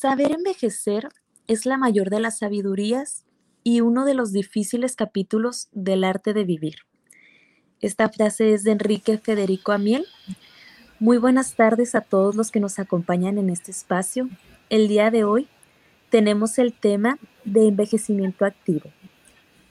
Saber 0.00 0.32
envejecer 0.32 1.10
es 1.46 1.66
la 1.66 1.76
mayor 1.76 2.08
de 2.08 2.20
las 2.20 2.38
sabidurías 2.38 3.26
y 3.62 3.82
uno 3.82 4.06
de 4.06 4.14
los 4.14 4.32
difíciles 4.32 4.96
capítulos 4.96 5.68
del 5.72 6.04
arte 6.04 6.32
de 6.32 6.44
vivir. 6.44 6.76
Esta 7.82 8.08
frase 8.08 8.54
es 8.54 8.64
de 8.64 8.70
Enrique 8.70 9.18
Federico 9.18 9.72
Amiel. 9.72 10.06
Muy 11.00 11.18
buenas 11.18 11.54
tardes 11.54 11.94
a 11.94 12.00
todos 12.00 12.34
los 12.34 12.50
que 12.50 12.60
nos 12.60 12.78
acompañan 12.78 13.36
en 13.36 13.50
este 13.50 13.72
espacio. 13.72 14.30
El 14.70 14.88
día 14.88 15.10
de 15.10 15.24
hoy 15.24 15.48
tenemos 16.08 16.58
el 16.58 16.72
tema 16.72 17.18
de 17.44 17.68
envejecimiento 17.68 18.46
activo. 18.46 18.90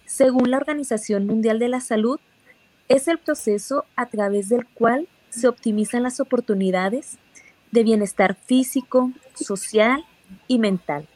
Según 0.06 0.52
la 0.52 0.58
Organización 0.58 1.26
Mundial 1.26 1.58
de 1.58 1.70
la 1.70 1.82
Salud, 1.82 2.20
es 2.88 3.08
el 3.08 3.18
proceso 3.18 3.84
a 3.96 4.06
través 4.06 4.48
del 4.48 4.68
cual 4.68 5.08
se 5.32 5.48
optimizan 5.48 6.04
las 6.04 6.20
oportunidades 6.20 7.18
de 7.72 7.84
bienestar 7.84 8.36
físico, 8.36 9.12
social 9.34 10.06
y 10.48 10.60
mental, 10.60 11.08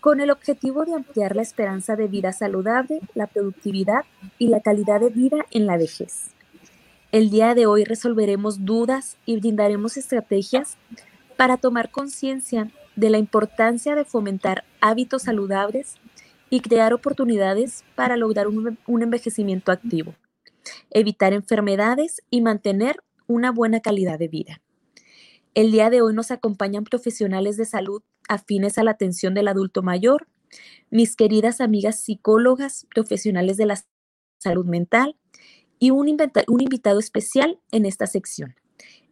con 0.00 0.20
el 0.20 0.30
objetivo 0.30 0.84
de 0.84 0.94
ampliar 0.94 1.34
la 1.36 1.42
esperanza 1.42 1.96
de 1.96 2.08
vida 2.08 2.32
saludable, 2.32 3.00
la 3.14 3.26
productividad 3.26 4.04
y 4.38 4.48
la 4.48 4.60
calidad 4.60 5.00
de 5.00 5.10
vida 5.10 5.46
en 5.50 5.66
la 5.66 5.76
vejez. 5.76 6.30
El 7.12 7.30
día 7.30 7.54
de 7.54 7.66
hoy 7.66 7.84
resolveremos 7.84 8.64
dudas 8.64 9.16
y 9.24 9.36
brindaremos 9.38 9.96
estrategias 9.96 10.76
para 11.36 11.56
tomar 11.56 11.90
conciencia 11.90 12.70
de 12.96 13.10
la 13.10 13.18
importancia 13.18 13.94
de 13.94 14.04
fomentar 14.04 14.64
hábitos 14.80 15.22
saludables 15.22 15.96
y 16.50 16.60
crear 16.60 16.92
oportunidades 16.92 17.84
para 17.94 18.16
lograr 18.16 18.46
un, 18.48 19.02
envejecimiento 19.02 19.72
activo, 19.72 20.14
evitar 20.90 21.32
enfermedades 21.32 22.22
y 22.30 22.40
mantener 22.40 22.96
una 23.26 23.50
buena 23.50 23.80
calidad 23.80 24.18
de 24.18 24.28
vida. 24.28 24.60
El 25.54 25.70
día 25.70 25.88
de 25.88 26.02
hoy 26.02 26.12
nos 26.12 26.32
acompañan 26.32 26.82
profesionales 26.82 27.56
de 27.56 27.64
salud 27.64 28.02
afines 28.28 28.76
a 28.76 28.82
la 28.82 28.90
atención 28.90 29.34
del 29.34 29.46
adulto 29.46 29.84
mayor, 29.84 30.26
mis 30.90 31.14
queridas 31.14 31.60
amigas 31.60 32.02
psicólogas, 32.02 32.88
profesionales 32.92 33.56
de 33.56 33.66
la 33.66 33.80
salud 34.38 34.66
mental 34.66 35.16
y 35.78 35.90
un, 35.92 36.08
invitado 36.08 36.98
especial 36.98 37.60
en 37.70 37.86
esta 37.86 38.08
sección, 38.08 38.56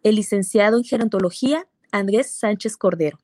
el 0.03 0.17
licenciado 0.17 0.79
en 0.79 0.85
gerontología 0.85 1.69
Andrés 1.93 2.33
Sánchez 2.33 2.77
Cordero. 2.77 3.19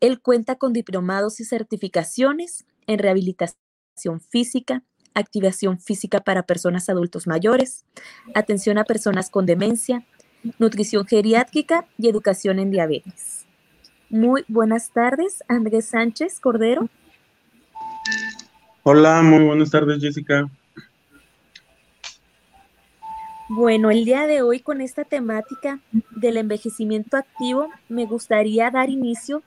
Él 0.00 0.22
cuenta 0.22 0.56
con 0.56 0.72
diplomados 0.72 1.38
y 1.38 1.44
certificaciones 1.44 2.64
en 2.86 2.98
rehabilitación 2.98 4.20
física, 4.30 4.84
activación 5.12 5.78
física 5.78 6.20
para 6.20 6.44
personas 6.44 6.88
adultos 6.88 7.26
mayores, 7.26 7.84
atención 8.34 8.78
a 8.78 8.84
personas 8.84 9.28
con 9.28 9.44
demencia, 9.44 10.06
nutrición 10.58 11.06
geriátrica 11.06 11.86
y 11.98 12.08
educación 12.08 12.58
en 12.58 12.70
diabetes. 12.70 13.46
Muy 14.10 14.44
buenas 14.48 14.90
tardes, 14.90 15.42
Andrés 15.48 15.86
Sánchez 15.86 16.38
Cordero. 16.40 16.88
Hola, 18.82 19.22
muy 19.22 19.44
buenas 19.44 19.70
tardes, 19.70 20.00
Jessica. 20.00 20.50
Bueno, 23.48 23.90
el 23.90 24.04
día 24.04 24.26
de 24.26 24.42
hoy 24.42 24.60
con 24.60 24.80
esta 24.80 25.04
temática 25.04 25.80
del 26.10 26.38
envejecimiento 26.38 27.16
activo, 27.16 27.68
me 27.88 28.06
gustaría 28.06 28.70
dar 28.70 28.88
inicio 28.88 29.42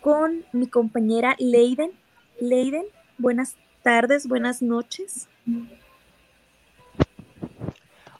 con 0.00 0.44
mi 0.52 0.68
compañera 0.68 1.36
Leiden, 1.38 1.90
Leiden, 2.40 2.84
buenas 3.18 3.56
tardes, 3.82 4.26
buenas 4.26 4.62
noches. 4.62 5.28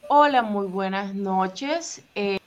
Hola, 0.09 0.43
muy 0.43 0.69
buenas 0.69 1.15
noches. 1.15 2.00
Eh, 2.15 2.39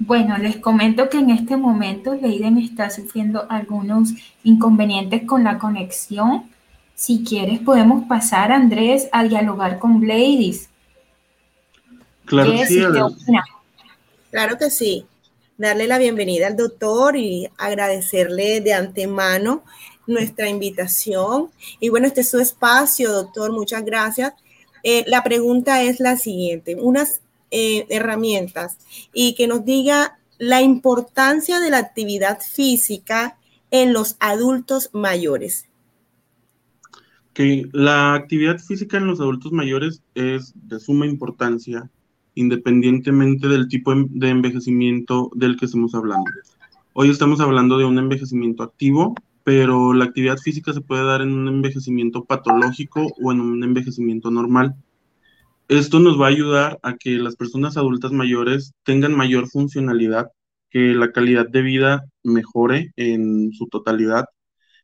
bueno, 0.00 0.36
les 0.38 0.56
comento 0.56 1.08
que 1.08 1.18
en 1.18 1.30
este 1.30 1.56
momento 1.56 2.14
Leiden 2.14 2.58
está 2.58 2.90
sufriendo 2.90 3.46
algunos 3.48 4.10
inconvenientes 4.42 5.22
con 5.24 5.44
la 5.44 5.58
conexión. 5.58 6.50
Si 6.96 7.22
quieres, 7.22 7.60
podemos 7.60 8.06
pasar, 8.08 8.50
Andrés, 8.50 9.08
a 9.12 9.22
dialogar 9.22 9.78
con 9.78 10.00
Bladys. 10.00 10.68
Claro 12.24 12.50
que 12.52 12.66
sí. 12.66 12.82
Claro 14.30 14.58
que 14.58 14.70
sí. 14.70 15.06
Darle 15.56 15.86
la 15.86 15.98
bienvenida 15.98 16.48
al 16.48 16.56
doctor 16.56 17.16
y 17.16 17.48
agradecerle 17.58 18.60
de 18.60 18.72
antemano 18.72 19.62
nuestra 20.06 20.48
invitación. 20.48 21.50
Y 21.78 21.90
bueno, 21.90 22.08
este 22.08 22.22
es 22.22 22.30
su 22.30 22.40
espacio, 22.40 23.12
doctor. 23.12 23.52
Muchas 23.52 23.84
gracias. 23.84 24.32
Eh, 24.82 25.04
la 25.06 25.22
pregunta 25.22 25.82
es 25.82 26.00
la 26.00 26.16
siguiente, 26.16 26.74
unas 26.74 27.22
eh, 27.50 27.86
herramientas 27.88 28.78
y 29.12 29.34
que 29.36 29.46
nos 29.46 29.64
diga 29.64 30.18
la 30.38 30.60
importancia 30.60 31.60
de 31.60 31.70
la 31.70 31.78
actividad 31.78 32.40
física 32.40 33.38
en 33.70 33.92
los 33.92 34.16
adultos 34.18 34.90
mayores. 34.92 35.68
Que 37.32 37.68
la 37.72 38.14
actividad 38.14 38.58
física 38.58 38.96
en 38.96 39.06
los 39.06 39.20
adultos 39.20 39.52
mayores 39.52 40.02
es 40.14 40.52
de 40.54 40.80
suma 40.80 41.06
importancia 41.06 41.88
independientemente 42.34 43.48
del 43.48 43.68
tipo 43.68 43.94
de 43.94 44.28
envejecimiento 44.28 45.30
del 45.34 45.56
que 45.56 45.66
estemos 45.66 45.94
hablando. 45.94 46.30
Hoy 46.92 47.10
estamos 47.10 47.40
hablando 47.40 47.78
de 47.78 47.84
un 47.84 47.98
envejecimiento 47.98 48.62
activo, 48.62 49.14
pero 49.42 49.92
la 49.92 50.04
actividad 50.06 50.38
física 50.38 50.72
se 50.72 50.80
puede 50.80 51.04
dar 51.04 51.20
en 51.20 51.32
un 51.32 51.48
envejecimiento 51.48 52.24
patológico 52.24 53.06
o 53.22 53.32
en 53.32 53.40
un 53.40 53.62
envejecimiento 53.62 54.30
normal. 54.30 54.74
Esto 55.68 55.98
nos 55.98 56.20
va 56.20 56.26
a 56.26 56.30
ayudar 56.30 56.78
a 56.82 56.96
que 56.96 57.16
las 57.18 57.36
personas 57.36 57.76
adultas 57.76 58.12
mayores 58.12 58.74
tengan 58.84 59.16
mayor 59.16 59.48
funcionalidad, 59.48 60.28
que 60.70 60.94
la 60.94 61.12
calidad 61.12 61.48
de 61.48 61.62
vida 61.62 62.04
mejore 62.22 62.92
en 62.96 63.52
su 63.52 63.66
totalidad, 63.68 64.26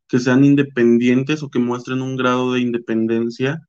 que 0.09 0.19
sean 0.19 0.45
independientes 0.45 1.43
o 1.43 1.51
que 1.51 1.59
muestren 1.59 2.03
un 2.03 2.17
grado 2.17 2.53
de 2.53 2.61
independencia 2.61 3.61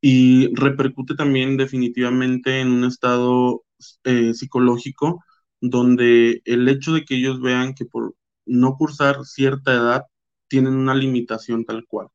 y 0.00 0.54
repercute 0.54 1.14
también 1.14 1.56
definitivamente 1.56 2.60
en 2.60 2.68
un 2.72 2.84
estado 2.84 3.64
eh, 4.04 4.34
psicológico 4.34 5.24
donde 5.60 6.42
el 6.44 6.68
hecho 6.68 6.92
de 6.92 7.04
que 7.04 7.16
ellos 7.16 7.40
vean 7.40 7.74
que 7.74 7.84
por 7.86 8.14
no 8.46 8.76
cursar 8.76 9.24
cierta 9.24 9.72
edad 9.74 10.02
tienen 10.48 10.74
una 10.74 10.94
limitación 10.94 11.64
tal 11.64 11.86
cual. 11.86 12.08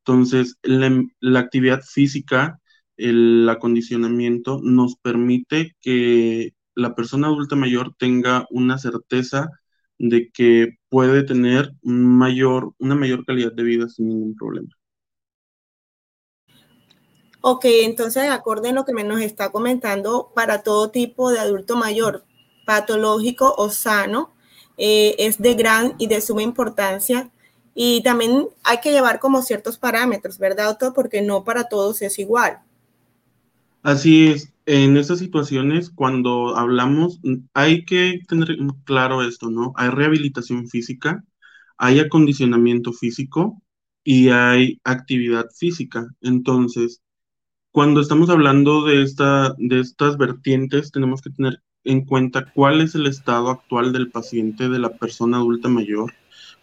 Entonces, 0.00 0.56
la, 0.62 1.40
actividad 1.40 1.82
física, 1.82 2.60
el 2.96 3.48
acondicionamiento 3.48 4.60
nos 4.62 4.96
permite 4.96 5.76
que 5.80 6.54
la 6.74 6.94
persona 6.94 7.28
adulta 7.28 7.56
mayor 7.56 7.94
tenga 7.98 8.46
una 8.50 8.78
certeza 8.78 9.50
de 9.98 10.30
que 10.32 10.78
puede 10.88 11.24
tener 11.24 11.72
mayor, 11.82 12.72
una 12.78 12.94
mayor 12.94 13.24
calidad 13.26 13.52
de 13.52 13.62
vida 13.64 13.88
sin 13.88 14.08
ningún 14.08 14.34
problema. 14.36 14.77
Ok, 17.40 17.64
entonces, 17.66 18.28
acorde 18.30 18.70
a 18.70 18.72
lo 18.72 18.84
que 18.84 18.92
me 18.92 19.04
nos 19.04 19.20
está 19.20 19.50
comentando, 19.50 20.32
para 20.34 20.62
todo 20.62 20.90
tipo 20.90 21.30
de 21.30 21.38
adulto 21.38 21.76
mayor, 21.76 22.24
patológico 22.66 23.54
o 23.56 23.70
sano, 23.70 24.32
eh, 24.76 25.14
es 25.18 25.38
de 25.40 25.54
gran 25.54 25.94
y 25.98 26.08
de 26.08 26.20
suma 26.20 26.42
importancia. 26.42 27.30
Y 27.74 28.02
también 28.02 28.48
hay 28.64 28.80
que 28.80 28.90
llevar 28.90 29.20
como 29.20 29.42
ciertos 29.42 29.78
parámetros, 29.78 30.38
¿verdad, 30.38 30.66
doctor? 30.66 30.92
Porque 30.94 31.22
no 31.22 31.44
para 31.44 31.68
todos 31.68 32.02
es 32.02 32.18
igual. 32.18 32.58
Así 33.82 34.28
es. 34.28 34.52
En 34.66 34.96
esas 34.96 35.20
situaciones, 35.20 35.88
cuando 35.90 36.56
hablamos, 36.56 37.20
hay 37.54 37.84
que 37.84 38.20
tener 38.28 38.56
claro 38.84 39.22
esto, 39.22 39.48
¿no? 39.48 39.72
Hay 39.76 39.88
rehabilitación 39.88 40.68
física, 40.68 41.24
hay 41.78 42.00
acondicionamiento 42.00 42.92
físico 42.92 43.62
y 44.04 44.28
hay 44.28 44.80
actividad 44.84 45.46
física. 45.56 46.06
Entonces, 46.20 47.00
cuando 47.72 48.00
estamos 48.00 48.30
hablando 48.30 48.84
de, 48.84 49.02
esta, 49.02 49.54
de 49.58 49.80
estas 49.80 50.16
vertientes, 50.16 50.90
tenemos 50.90 51.20
que 51.20 51.30
tener 51.30 51.62
en 51.84 52.04
cuenta 52.04 52.50
cuál 52.52 52.80
es 52.80 52.94
el 52.94 53.06
estado 53.06 53.50
actual 53.50 53.92
del 53.92 54.10
paciente, 54.10 54.68
de 54.68 54.78
la 54.78 54.96
persona 54.96 55.36
adulta 55.36 55.68
mayor, 55.68 56.12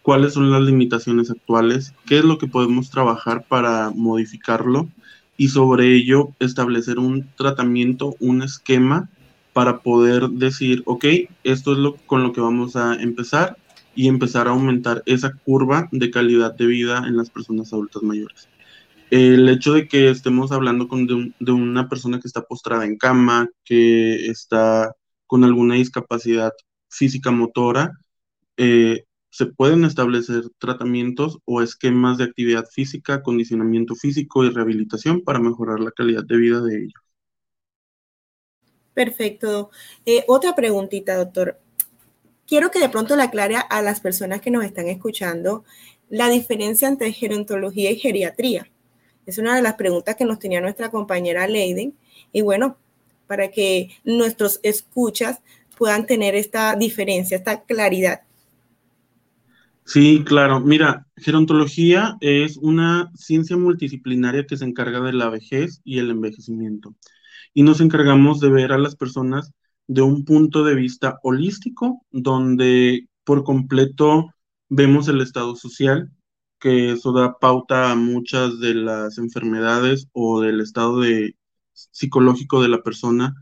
cuáles 0.02 0.34
son 0.34 0.50
las 0.50 0.62
limitaciones 0.62 1.30
actuales, 1.30 1.94
qué 2.06 2.18
es 2.18 2.24
lo 2.24 2.38
que 2.38 2.48
podemos 2.48 2.90
trabajar 2.90 3.46
para 3.48 3.90
modificarlo 3.90 4.88
y 5.36 5.48
sobre 5.48 5.94
ello 5.94 6.30
establecer 6.40 6.98
un 6.98 7.28
tratamiento, 7.36 8.16
un 8.20 8.42
esquema 8.42 9.08
para 9.52 9.78
poder 9.78 10.28
decir, 10.28 10.82
ok, 10.86 11.04
esto 11.44 11.72
es 11.72 11.78
lo 11.78 11.96
con 12.06 12.22
lo 12.22 12.32
que 12.32 12.40
vamos 12.40 12.76
a 12.76 12.94
empezar 12.94 13.56
y 13.94 14.08
empezar 14.08 14.48
a 14.48 14.50
aumentar 14.50 15.02
esa 15.06 15.32
curva 15.32 15.88
de 15.92 16.10
calidad 16.10 16.54
de 16.54 16.66
vida 16.66 17.04
en 17.06 17.16
las 17.16 17.30
personas 17.30 17.72
adultas 17.72 18.02
mayores 18.02 18.48
el 19.10 19.48
hecho 19.48 19.72
de 19.74 19.88
que 19.88 20.10
estemos 20.10 20.52
hablando 20.52 20.88
con 20.88 21.06
de, 21.06 21.52
una 21.52 21.88
persona 21.88 22.20
que 22.20 22.28
está 22.28 22.42
postrada 22.42 22.84
en 22.84 22.96
cama, 22.96 23.48
que 23.64 24.26
está 24.26 24.94
con 25.26 25.44
alguna 25.44 25.76
discapacidad 25.76 26.52
física 26.88 27.30
motora, 27.30 27.92
eh, 28.56 29.04
se 29.30 29.46
pueden 29.46 29.84
establecer 29.84 30.44
tratamientos 30.58 31.38
o 31.44 31.62
esquemas 31.62 32.18
de 32.18 32.24
actividad 32.24 32.64
física, 32.72 33.22
condicionamiento 33.22 33.94
físico 33.94 34.44
y 34.44 34.50
rehabilitación 34.50 35.22
para 35.22 35.40
mejorar 35.40 35.80
la 35.80 35.90
calidad 35.90 36.24
de 36.24 36.36
vida 36.36 36.60
de 36.62 36.76
ellos. 36.78 37.02
Perfecto. 38.94 39.70
Eh, 40.06 40.24
otra 40.26 40.54
preguntita, 40.54 41.16
doctor. 41.16 41.60
Quiero 42.46 42.70
que 42.70 42.78
de 42.78 42.88
pronto 42.88 43.14
le 43.14 43.24
aclare 43.24 43.56
a 43.68 43.82
las 43.82 44.00
personas 44.00 44.40
que 44.40 44.50
nos 44.50 44.64
están 44.64 44.88
escuchando 44.88 45.64
la 46.08 46.30
diferencia 46.30 46.88
entre 46.88 47.12
gerontología 47.12 47.90
y 47.90 47.96
geriatría. 47.96 48.70
Es 49.26 49.38
una 49.38 49.56
de 49.56 49.62
las 49.62 49.74
preguntas 49.74 50.16
que 50.16 50.24
nos 50.24 50.38
tenía 50.38 50.60
nuestra 50.60 50.90
compañera 50.90 51.46
Leiden. 51.46 51.94
Y 52.32 52.42
bueno, 52.42 52.78
para 53.26 53.50
que 53.50 53.90
nuestros 54.04 54.60
escuchas 54.62 55.40
puedan 55.76 56.06
tener 56.06 56.34
esta 56.34 56.74
diferencia, 56.76 57.36
esta 57.36 57.62
claridad. 57.62 58.22
Sí, 59.84 60.24
claro. 60.24 60.60
Mira, 60.60 61.06
gerontología 61.16 62.16
es 62.20 62.56
una 62.56 63.12
ciencia 63.14 63.56
multidisciplinaria 63.56 64.44
que 64.46 64.56
se 64.56 64.64
encarga 64.64 65.00
de 65.00 65.12
la 65.12 65.28
vejez 65.28 65.80
y 65.84 65.98
el 65.98 66.10
envejecimiento. 66.10 66.94
Y 67.54 67.62
nos 67.62 67.80
encargamos 67.80 68.40
de 68.40 68.50
ver 68.50 68.72
a 68.72 68.78
las 68.78 68.96
personas 68.96 69.52
de 69.86 70.02
un 70.02 70.24
punto 70.24 70.64
de 70.64 70.74
vista 70.74 71.18
holístico, 71.22 72.02
donde 72.10 73.08
por 73.22 73.44
completo 73.44 74.34
vemos 74.68 75.06
el 75.08 75.20
estado 75.20 75.54
social, 75.54 76.10
que 76.66 76.90
eso 76.92 77.12
da 77.12 77.38
pauta 77.38 77.92
a 77.92 77.94
muchas 77.94 78.58
de 78.58 78.74
las 78.74 79.18
enfermedades 79.18 80.08
o 80.12 80.40
del 80.40 80.60
estado 80.60 81.00
de, 81.00 81.36
psicológico 81.72 82.60
de 82.60 82.68
la 82.68 82.82
persona, 82.82 83.34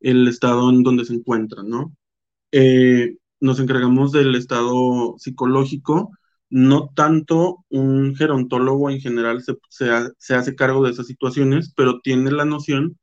el 0.00 0.26
estado 0.26 0.68
en 0.70 0.82
donde 0.82 1.04
se 1.04 1.14
encuentra, 1.14 1.62
¿no? 1.62 1.94
Eh, 2.52 3.18
nos 3.40 3.60
encargamos 3.60 4.10
del 4.12 4.34
estado 4.34 5.14
psicológico, 5.18 6.10
no 6.50 6.90
tanto 6.94 7.64
un 7.70 8.16
gerontólogo 8.16 8.90
en 8.90 9.00
general 9.00 9.42
se, 9.44 9.56
se, 10.18 10.34
hace 10.34 10.56
cargo 10.56 10.84
de 10.84 10.90
esas 10.90 11.06
situaciones, 11.06 11.72
pero 11.76 12.00
tiene 12.00 12.32
la 12.32 12.44
noción 12.44 12.98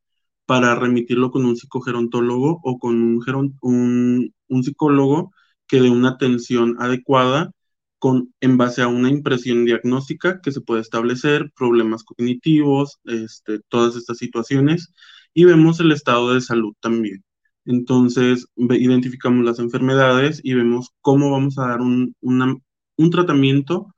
para 0.46 0.74
remitirlo 0.74 1.30
con 1.30 1.46
un 1.46 1.56
psicogerontólogo 1.56 2.60
o 2.64 2.78
con 2.78 2.96
un, 3.02 3.58
un, 3.62 4.34
un 4.48 4.64
psicólogo 4.64 5.32
que 5.66 5.80
dé 5.80 5.90
una 5.90 6.10
atención 6.10 6.76
adecuada 6.80 7.52
con, 8.00 8.34
en 8.40 8.56
base 8.56 8.82
a 8.82 8.88
una 8.88 9.10
impresión 9.10 9.64
diagnóstica 9.64 10.40
que 10.42 10.52
se 10.52 10.62
puede 10.62 10.80
establecer, 10.82 11.52
problemas 11.56 12.02
cognitivos, 12.04 12.98
este, 13.04 13.60
todas 13.68 13.96
estas 13.96 14.18
situaciones, 14.18 14.92
y 15.34 15.44
vemos 15.44 15.80
el 15.80 15.92
estado 15.92 16.34
de 16.34 16.40
salud 16.40 16.74
también. 16.80 17.24
Entonces, 17.66 18.46
identificamos 18.56 19.44
las 19.44 19.58
enfermedades 19.60 20.40
y 20.42 20.54
vemos 20.54 20.90
cómo 21.02 21.30
vamos 21.30 21.58
a 21.58 21.68
dar 21.68 21.80
un, 21.82 22.14
un 22.20 23.10
tratamiento 23.10 23.94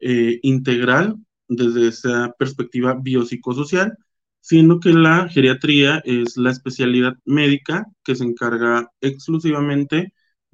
eh, 0.00 0.38
integral 0.42 1.16
desde 1.48 1.88
esa 1.88 2.34
perspectiva 2.38 2.94
biopsicosocial, 3.00 3.96
siendo 4.40 4.80
que 4.80 4.92
la 4.92 5.28
geriatría 5.28 6.02
es 6.04 6.36
la 6.36 6.50
especialidad 6.50 7.14
médica 7.24 7.86
que 8.04 8.14
se 8.14 8.24
encarga 8.24 8.90
exclusivamente 9.00 10.12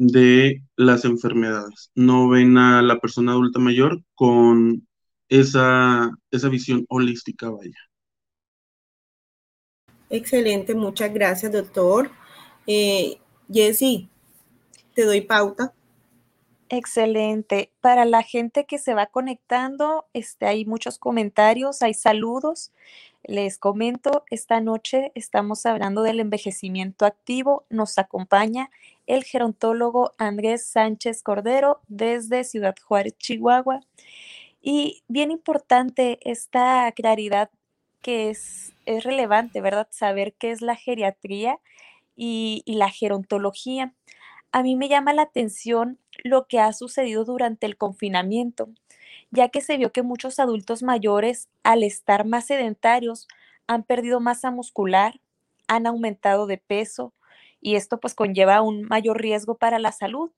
de 0.08 0.62
las 0.76 1.04
enfermedades. 1.04 1.90
No 1.94 2.28
ven 2.28 2.58
a 2.58 2.82
la 2.82 2.99
persona 2.99 3.32
adulta 3.32 3.60
mayor 3.60 4.02
con 4.14 4.87
esa, 5.28 6.10
esa 6.31 6.49
visión 6.49 6.84
holística, 6.88 7.50
vaya. 7.50 7.78
Excelente, 10.10 10.75
muchas 10.75 11.14
gracias, 11.14 11.52
doctor. 11.52 12.10
Eh, 12.66 13.19
Jessy, 13.50 14.08
te 14.94 15.04
doy 15.04 15.20
pauta. 15.20 15.72
Excelente. 16.69 17.70
Para 17.81 18.04
la 18.04 18.22
gente 18.22 18.66
que 18.66 18.78
se 18.78 18.94
va 18.94 19.06
conectando, 19.06 20.06
este, 20.14 20.46
hay 20.46 20.64
muchos 20.64 20.99
comentarios, 20.99 21.82
hay 21.82 21.94
saludos. 21.94 22.72
Les 23.22 23.56
comento, 23.56 24.25
esta 24.31 24.60
noche 24.60 25.12
estamos 25.14 25.64
hablando 25.64 26.02
del 26.02 26.19
envejecimiento 26.19 27.06
activo. 27.06 27.66
Nos 27.70 27.99
acompaña 27.99 28.69
el 29.06 29.25
gerontólogo 29.25 30.12
Andrés 30.19 30.66
Sánchez 30.66 31.22
Cordero 31.22 31.81
desde 31.88 32.44
Ciudad 32.44 32.75
Juárez, 32.82 33.16
Chihuahua. 33.19 33.81
Y 34.60 35.02
bien 35.08 35.31
importante 35.31 36.19
esta 36.22 36.90
claridad 36.93 37.50
que 38.00 38.31
es, 38.31 38.75
es 38.87 39.04
relevante, 39.04 39.60
¿verdad? 39.60 39.88
Saber 39.90 40.34
qué 40.34 40.50
es 40.50 40.60
la 40.60 40.76
geriatría 40.76 41.58
y, 42.16 42.62
y 42.64 42.75
la 42.75 42.90
gerontología. 42.90 43.94
A 44.52 44.62
mí 44.62 44.76
me 44.76 44.88
llama 44.88 45.14
la 45.14 45.22
atención 45.22 45.99
lo 46.25 46.46
que 46.46 46.60
ha 46.60 46.72
sucedido 46.72 47.25
durante 47.25 47.66
el 47.66 47.76
confinamiento, 47.76 48.69
ya 49.31 49.49
que 49.49 49.62
se 49.62 49.78
vio 49.78 49.93
que 49.93 50.02
muchos 50.02 50.38
adultos 50.38 50.82
mayores, 50.82 51.49
al 51.62 51.82
estar 51.82 52.26
más 52.26 52.46
sedentarios, 52.46 53.28
han 53.66 53.82
perdido 53.82 54.20
masa 54.20 54.50
muscular, 54.50 55.20
han 55.69 55.87
aumentado 55.87 56.46
de 56.46 56.58
peso, 56.58 57.14
y 57.62 57.76
esto 57.76 58.00
pues 58.00 58.14
conlleva 58.14 58.61
un 58.61 58.82
mayor 58.82 59.23
riesgo 59.23 59.56
para 59.56 59.79
la 59.79 59.93
salud. 59.93 60.31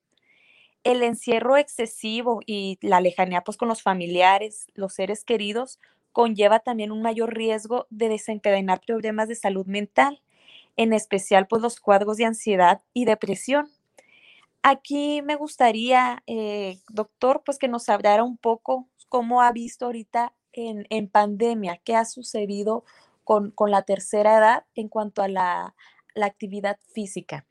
El 0.85 1.03
encierro 1.03 1.57
excesivo 1.57 2.43
y 2.47 2.79
la 2.83 3.01
lejanía 3.01 3.43
pues 3.43 3.57
con 3.57 3.69
los 3.69 3.83
familiares, 3.83 4.67
los 4.75 4.93
seres 4.93 5.25
queridos, 5.25 5.81
conlleva 6.13 6.61
también 6.61 6.93
un 6.93 7.03
mayor 7.03 7.35
riesgo 7.35 7.87
de 7.91 8.11
desencadenar 8.11 8.83
problemas 8.87 9.27
de 9.27 9.35
salud 9.35 9.67
mental, 9.67 10.23
en 10.77 10.93
especial 10.93 11.47
pues 11.49 11.63
los 11.63 11.81
cuadros 11.81 12.19
de 12.19 12.27
ansiedad 12.27 12.83
y 12.93 13.07
depresión. 13.07 13.69
Aquí 14.63 15.23
me 15.23 15.37
gustaría, 15.37 16.23
eh, 16.27 16.79
doctor, 16.91 17.43
pues 17.45 17.59
que 17.59 17.69
nos 17.69 17.89
hablara 17.89 18.23
un 18.23 18.37
poco 18.37 18.87
cómo 19.09 19.41
ha 19.41 19.51
visto 19.53 19.87
ahorita 19.87 20.35
en, 20.53 20.87
en 20.91 21.09
pandemia, 21.09 21.81
qué 21.85 21.97
ha 21.97 22.05
sucedido 22.05 22.85
con, 23.25 23.51
con, 23.51 23.71
la 23.71 23.83
tercera 23.83 24.39
edad 24.39 24.65
en 24.75 24.89
cuanto 24.89 25.23
a 25.23 25.29
la, 25.29 25.75
la 26.15 26.27
actividad 26.27 26.79
física. 26.93 27.47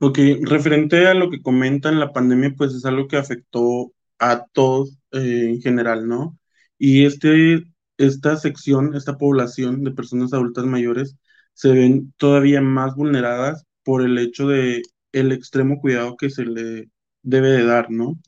Ok, 0.00 0.18
referente 0.42 1.06
a 1.06 1.14
lo 1.14 1.30
que 1.30 1.40
comentan, 1.40 2.00
la 2.00 2.12
pandemia 2.12 2.54
pues 2.56 2.74
es 2.74 2.84
algo 2.84 3.08
que 3.08 3.16
afectó 3.16 3.92
a 4.18 4.44
todos 4.52 4.98
eh, 5.12 5.46
en 5.50 5.62
general, 5.62 6.08
¿no? 6.08 6.38
Y 6.78 7.04
este, 7.06 7.64
esta 7.96 8.36
sección, 8.36 8.94
esta 8.94 9.16
población 9.18 9.84
de 9.84 9.92
personas 9.92 10.32
adultas 10.32 10.64
mayores 10.66 11.16
se 11.54 11.72
ven 11.72 12.12
todavía 12.18 12.60
más 12.60 12.94
vulneradas 12.96 13.64
por 13.84 14.02
el 14.02 14.18
hecho 14.18 14.48
de 14.48 14.82
el 15.12 15.32
extremo 15.32 15.80
cuidado 15.80 16.16
que 16.16 16.30
se 16.30 16.44
le 16.44 16.90
debe 17.22 17.50
de 17.50 17.64
dar, 17.64 17.90
¿no? 17.90 18.18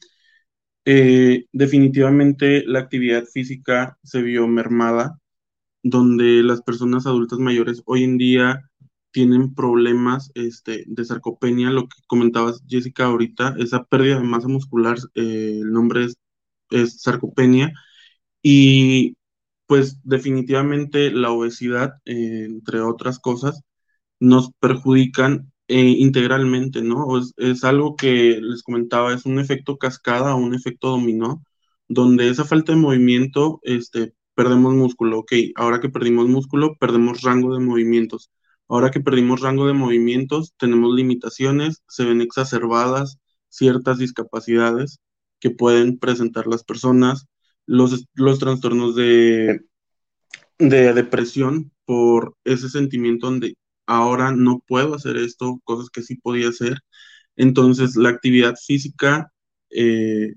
Eh, 0.84 1.46
definitivamente 1.52 2.64
la 2.64 2.78
actividad 2.80 3.24
física 3.24 3.98
se 4.04 4.22
vio 4.22 4.46
mermada, 4.46 5.18
donde 5.82 6.42
las 6.44 6.62
personas 6.62 7.06
adultas 7.06 7.38
mayores 7.40 7.82
hoy 7.86 8.04
en 8.04 8.18
día 8.18 8.70
tienen 9.16 9.54
problemas 9.54 10.30
este, 10.34 10.84
de 10.86 11.04
sarcopenia, 11.06 11.70
lo 11.70 11.88
que 11.88 11.96
comentabas 12.06 12.62
Jessica 12.68 13.06
ahorita, 13.06 13.54
esa 13.58 13.84
pérdida 13.84 14.16
de 14.18 14.24
masa 14.24 14.48
muscular, 14.48 14.98
eh, 15.14 15.60
el 15.62 15.72
nombre 15.72 16.08
es, 16.70 17.00
sarcopenia, 17.02 17.72
y 18.42 19.16
pues 19.66 19.98
definitivamente 20.04 21.10
la 21.12 21.30
obesidad, 21.32 21.94
eh, 22.04 22.44
entre 22.46 22.80
otras 22.82 23.18
cosas, 23.18 23.62
nos 24.20 24.52
perjudican 24.60 25.52
eh, 25.68 25.80
integralmente, 25.98 26.82
¿no? 26.82 27.18
Es, 27.18 27.32
es, 27.38 27.64
algo 27.64 27.96
que 27.96 28.38
les 28.42 28.62
comentaba, 28.62 29.14
es 29.14 29.26
un 29.26 29.38
efecto 29.40 29.78
cascada, 29.78 30.34
un 30.34 30.54
efecto 30.54 30.90
dominó, 30.90 31.42
donde 31.88 32.28
esa 32.28 32.44
falta 32.44 32.72
de 32.72 32.78
movimiento, 32.78 33.60
este, 33.64 34.14
perdemos 34.34 34.74
músculo, 34.74 35.20
ok, 35.20 35.32
ahora 35.56 35.80
que 35.80 35.88
perdimos 35.90 36.28
músculo, 36.28 36.76
perdemos 36.78 37.22
rango 37.22 37.54
de 37.54 37.64
movimientos 37.64 38.30
Ahora 38.68 38.90
que 38.90 39.00
perdimos 39.00 39.40
rango 39.40 39.66
de 39.66 39.72
movimientos, 39.74 40.54
tenemos 40.58 40.94
limitaciones, 40.94 41.82
se 41.88 42.04
ven 42.04 42.20
exacerbadas 42.20 43.18
ciertas 43.48 43.98
discapacidades 43.98 44.98
que 45.40 45.50
pueden 45.50 45.98
presentar 45.98 46.46
las 46.46 46.64
personas, 46.64 47.26
los, 47.66 48.06
los 48.14 48.38
trastornos 48.38 48.96
de, 48.96 49.60
de 50.58 50.92
depresión 50.94 51.72
por 51.84 52.34
ese 52.44 52.68
sentimiento 52.68 53.26
donde 53.28 53.54
ahora 53.86 54.32
no 54.32 54.60
puedo 54.66 54.94
hacer 54.94 55.16
esto, 55.16 55.60
cosas 55.64 55.90
que 55.90 56.02
sí 56.02 56.16
podía 56.16 56.48
hacer. 56.48 56.78
Entonces, 57.36 57.96
la 57.96 58.08
actividad 58.10 58.56
física 58.56 59.32
eh, 59.70 60.34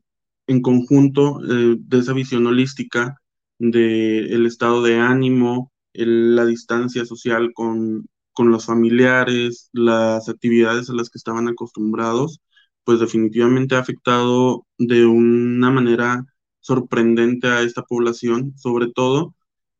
en 0.48 0.62
conjunto 0.62 1.40
eh, 1.44 1.78
de 1.80 2.00
esa 2.00 2.14
visión 2.14 2.48
holística 2.48 3.18
del 3.60 4.46
estado 4.46 4.84
de 4.84 4.98
ánimo, 4.98 5.72
la 5.94 6.46
distancia 6.46 7.06
social 7.06 7.52
con, 7.54 8.08
con 8.34 8.52
los 8.52 8.66
familiares, 8.66 9.70
las 9.74 10.30
actividades 10.30 10.90
a 10.90 10.94
las 10.94 11.10
que 11.10 11.18
estaban 11.18 11.48
acostumbrados, 11.48 12.42
pues 12.84 13.00
definitivamente 13.00 13.76
ha 13.76 13.80
afectado 13.80 14.66
de 14.78 15.06
una 15.06 15.72
manera 15.72 16.26
sorprendente 16.60 17.48
a 17.48 17.62
esta 17.62 17.84
población, 17.84 18.54
sobre 18.58 18.92
todo, 18.92 19.36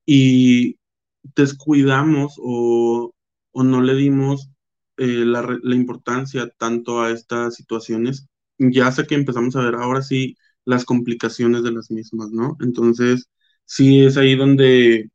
y 0.06 0.78
descuidamos 1.36 2.36
o, 2.42 3.14
no 3.54 3.82
le 3.82 3.96
dimos 3.96 4.50
eh, 4.98 5.26
la, 5.26 5.42
la, 5.64 5.76
importancia 5.76 6.50
tanto 6.58 7.02
a 7.02 7.12
estas 7.12 7.56
situaciones 7.56 8.28
ya 8.60 8.88
hasta 8.88 9.06
que 9.06 9.16
empezamos 9.16 9.56
a 9.56 9.62
ver 9.62 9.76
ahora 9.76 10.02
sí 10.02 10.36
las 10.66 10.86
complicaciones 10.86 11.64
de 11.64 11.72
las 11.72 11.92
mismas, 11.92 12.30
¿no? 12.32 12.58
Entonces, 12.62 13.30
sí 13.66 14.02
es 14.06 14.18
ahí 14.18 14.36
donde 14.36 15.10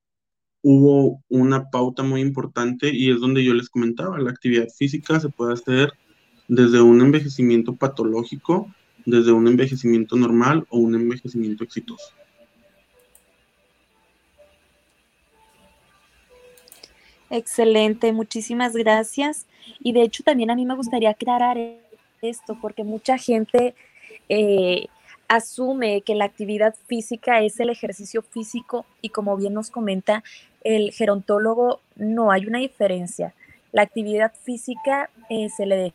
hubo 0.67 1.23
una 1.29 1.71
pauta 1.71 2.03
muy 2.03 2.23
importante 2.23 2.91
y 2.91 3.11
es 3.11 3.21
donde 3.21 3.45
yo 3.45 3.53
les 3.53 3.69
comentaba, 3.69 4.19
la 4.19 4.31
actividad 4.31 4.67
física 4.71 5.21
se 5.21 5.29
puede 5.29 5.53
hacer 5.53 5.93
desde 6.49 6.81
un 6.81 7.03
envejecimiento 7.03 7.77
patológico, 7.77 8.75
desde 9.05 9.31
un 9.31 9.47
envejecimiento 9.47 10.17
normal 10.17 10.67
o 10.71 10.79
un 10.79 10.95
envejecimiento 10.95 11.65
exitoso. 11.65 12.15
Excelente, 17.29 18.13
muchísimas 18.15 18.73
gracias. 18.73 19.45
Y 19.81 19.93
de 19.93 20.03
hecho 20.03 20.23
también 20.23 20.51
a 20.51 20.55
mí 20.55 20.65
me 20.65 20.77
gustaría 20.77 21.11
aclarar 21.11 21.59
esto, 22.23 22.57
porque 22.63 22.85
mucha 22.85 23.19
gente 23.19 23.75
eh, 24.31 24.87
asume 25.29 26.03
que 26.03 26.15
la 26.15 26.25
actividad 26.25 26.75
física 26.87 27.41
es 27.43 27.59
el 27.61 27.71
ejercicio 27.71 28.23
físico 28.23 28.85
y 29.01 29.09
como 29.09 29.37
bien 29.37 29.55
nos 29.55 29.71
comenta 29.71 30.23
el 30.65 30.93
gerontólogo, 30.93 31.81
no 31.95 32.33
hay 32.33 32.47
una 32.47 32.59
diferencia. 32.59 33.35
La 33.73 33.83
actividad 33.83 34.33
física 34.43 35.11
eh, 35.29 35.49
se 35.51 35.67
le 35.67 35.95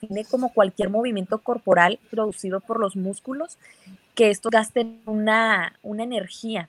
define 0.00 0.24
como 0.24 0.52
cualquier 0.52 0.90
movimiento 0.90 1.38
corporal 1.38 1.98
producido 2.10 2.60
por 2.60 2.80
los 2.80 2.96
músculos 2.96 3.58
que 4.14 4.30
estos 4.30 4.50
gasten 4.50 5.02
una, 5.06 5.78
una 5.82 6.02
energía 6.02 6.68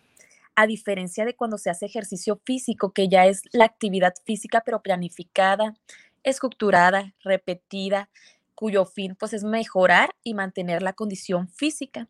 a 0.55 0.65
diferencia 0.65 1.23
de 1.23 1.35
cuando 1.35 1.59
se 1.59 1.69
hace 1.69 1.85
ejercicio 1.85 2.41
físico, 2.43 2.91
que 2.91 3.07
ya 3.07 3.27
es 3.27 3.43
la 3.51 3.65
actividad 3.65 4.15
física, 4.25 4.63
pero 4.65 4.81
planificada, 4.81 5.75
estructurada, 6.23 7.13
repetida, 7.23 8.09
cuyo 8.55 8.85
fin 8.85 9.15
pues 9.15 9.33
es 9.33 9.43
mejorar 9.43 10.09
y 10.23 10.33
mantener 10.33 10.81
la 10.81 10.93
condición 10.93 11.47
física. 11.47 12.07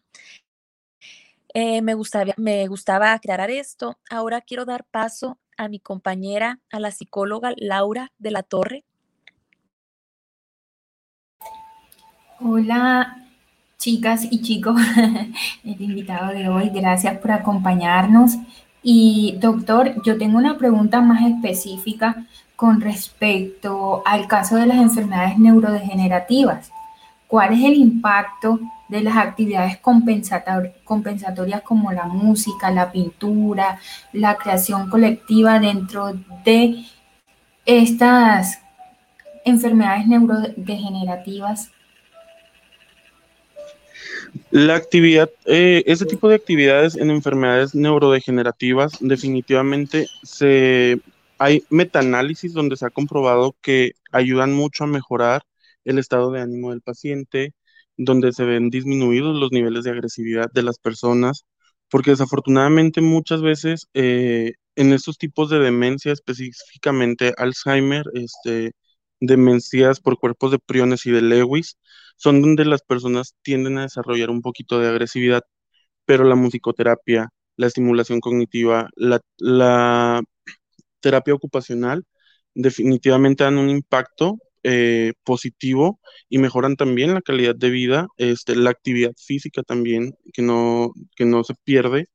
Eh, 1.53 1.81
me, 1.81 1.93
gustaba, 1.93 2.33
me 2.37 2.67
gustaba 2.67 3.13
aclarar 3.13 3.49
esto. 3.49 3.97
Ahora 4.09 4.41
quiero 4.41 4.65
dar 4.65 4.85
paso 4.85 5.39
a 5.57 5.67
mi 5.67 5.79
compañera, 5.79 6.59
a 6.71 6.79
la 6.79 6.91
psicóloga 6.91 7.53
Laura 7.57 8.11
de 8.17 8.31
la 8.31 8.43
Torre. 8.43 8.85
Hola, 12.39 13.25
chicas 13.79 14.27
y 14.29 14.41
chicos, 14.43 14.79
el 15.63 15.81
invitado 15.81 16.33
de 16.33 16.47
hoy, 16.49 16.69
gracias 16.69 17.17
por 17.17 17.31
acompañarnos. 17.31 18.35
Y 18.83 19.37
doctor, 19.39 20.01
yo 20.03 20.17
tengo 20.17 20.37
una 20.37 20.57
pregunta 20.57 21.01
más 21.01 21.23
específica 21.23 22.27
con 22.55 22.81
respecto 22.81 24.03
al 24.05 24.27
caso 24.27 24.55
de 24.55 24.67
las 24.67 24.77
enfermedades 24.77 25.39
neurodegenerativas. 25.39 26.71
¿Cuál 27.27 27.53
es 27.53 27.63
el 27.65 27.75
impacto 27.75 28.59
de 28.87 29.01
las 29.01 29.17
actividades 29.17 29.77
compensatorias 29.79 31.61
como 31.63 31.91
la 31.91 32.05
música, 32.05 32.71
la 32.71 32.91
pintura, 32.91 33.79
la 34.13 34.37
creación 34.37 34.89
colectiva 34.89 35.59
dentro 35.59 36.13
de 36.45 36.85
estas 37.65 38.59
enfermedades 39.43 40.07
neurodegenerativas 40.07 41.71
la 44.51 44.75
actividad, 44.75 45.29
eh, 45.45 45.83
ese 45.85 46.05
tipo 46.05 46.29
de 46.29 46.35
actividades 46.35 46.95
en 46.95 47.11
enfermedades 47.11 47.75
neurodegenerativas 47.75 48.93
definitivamente 48.99 50.07
se 50.23 50.99
hay 51.37 51.63
metaanálisis 51.69 52.53
donde 52.53 52.77
se 52.77 52.85
ha 52.85 52.89
comprobado 52.89 53.55
que 53.61 53.93
ayudan 54.11 54.53
mucho 54.53 54.83
a 54.83 54.87
mejorar 54.87 55.43
el 55.87 55.99
estado 55.99 56.31
de 56.31 56.41
ánimo 56.41 56.71
del 56.71 56.81
paciente, 56.81 57.53
donde 57.97 58.33
se 58.33 58.45
ven 58.45 58.69
disminuidos 58.69 59.35
los 59.39 59.51
niveles 59.51 59.83
de 59.85 59.91
agresividad 59.91 60.51
de 60.53 60.63
las 60.63 60.79
personas, 60.79 61.45
porque 61.89 62.11
desafortunadamente 62.11 63.01
muchas 63.01 63.41
veces 63.41 63.87
eh, 63.93 64.53
en 64.75 64.93
estos 64.93 65.17
tipos 65.17 65.49
de 65.49 65.59
demencia, 65.59 66.11
específicamente 66.13 67.33
Alzheimer, 67.37 68.05
este, 68.13 68.73
demencias 69.19 69.99
por 69.99 70.19
cuerpos 70.19 70.51
de 70.51 70.59
priones 70.59 71.05
y 71.05 71.11
de 71.11 71.21
Lewis, 71.21 71.77
son 72.17 72.41
donde 72.41 72.65
las 72.65 72.81
personas 72.83 73.35
tienden 73.41 73.77
a 73.77 73.83
desarrollar 73.83 74.29
un 74.29 74.41
poquito 74.41 74.79
de 74.79 74.89
agresividad, 74.89 75.43
pero 76.05 76.23
la 76.25 76.35
musicoterapia, 76.35 77.29
la 77.57 77.67
estimulación 77.67 78.19
cognitiva, 78.21 78.89
la, 78.95 79.21
terapia 80.99 81.33
ocupacional 81.35 82.05
definitivamente 82.55 83.43
dan 83.43 83.57
un 83.57 83.69
impacto 83.69 84.37
eh, 84.63 85.13
positivo 85.23 85.99
y 86.29 86.39
mejoran 86.39 86.75
también 86.75 87.13
la 87.13 87.21
calidad 87.21 87.55
de 87.55 87.69
vida, 87.69 88.07
este, 88.17 88.55
la 88.55 88.71
actividad 88.71 89.13
física 89.17 89.63
también, 89.63 90.13
que 90.33 90.41
no, 90.41 90.93
que 91.15 91.25
no 91.25 91.43
se 91.43 91.55
pierde. 91.63 92.07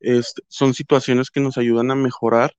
Este, 0.00 0.42
son 0.48 0.74
situaciones 0.74 1.30
que 1.30 1.40
nos 1.40 1.58
ayudan 1.58 1.90
a 1.90 1.94
mejorar 1.96 2.52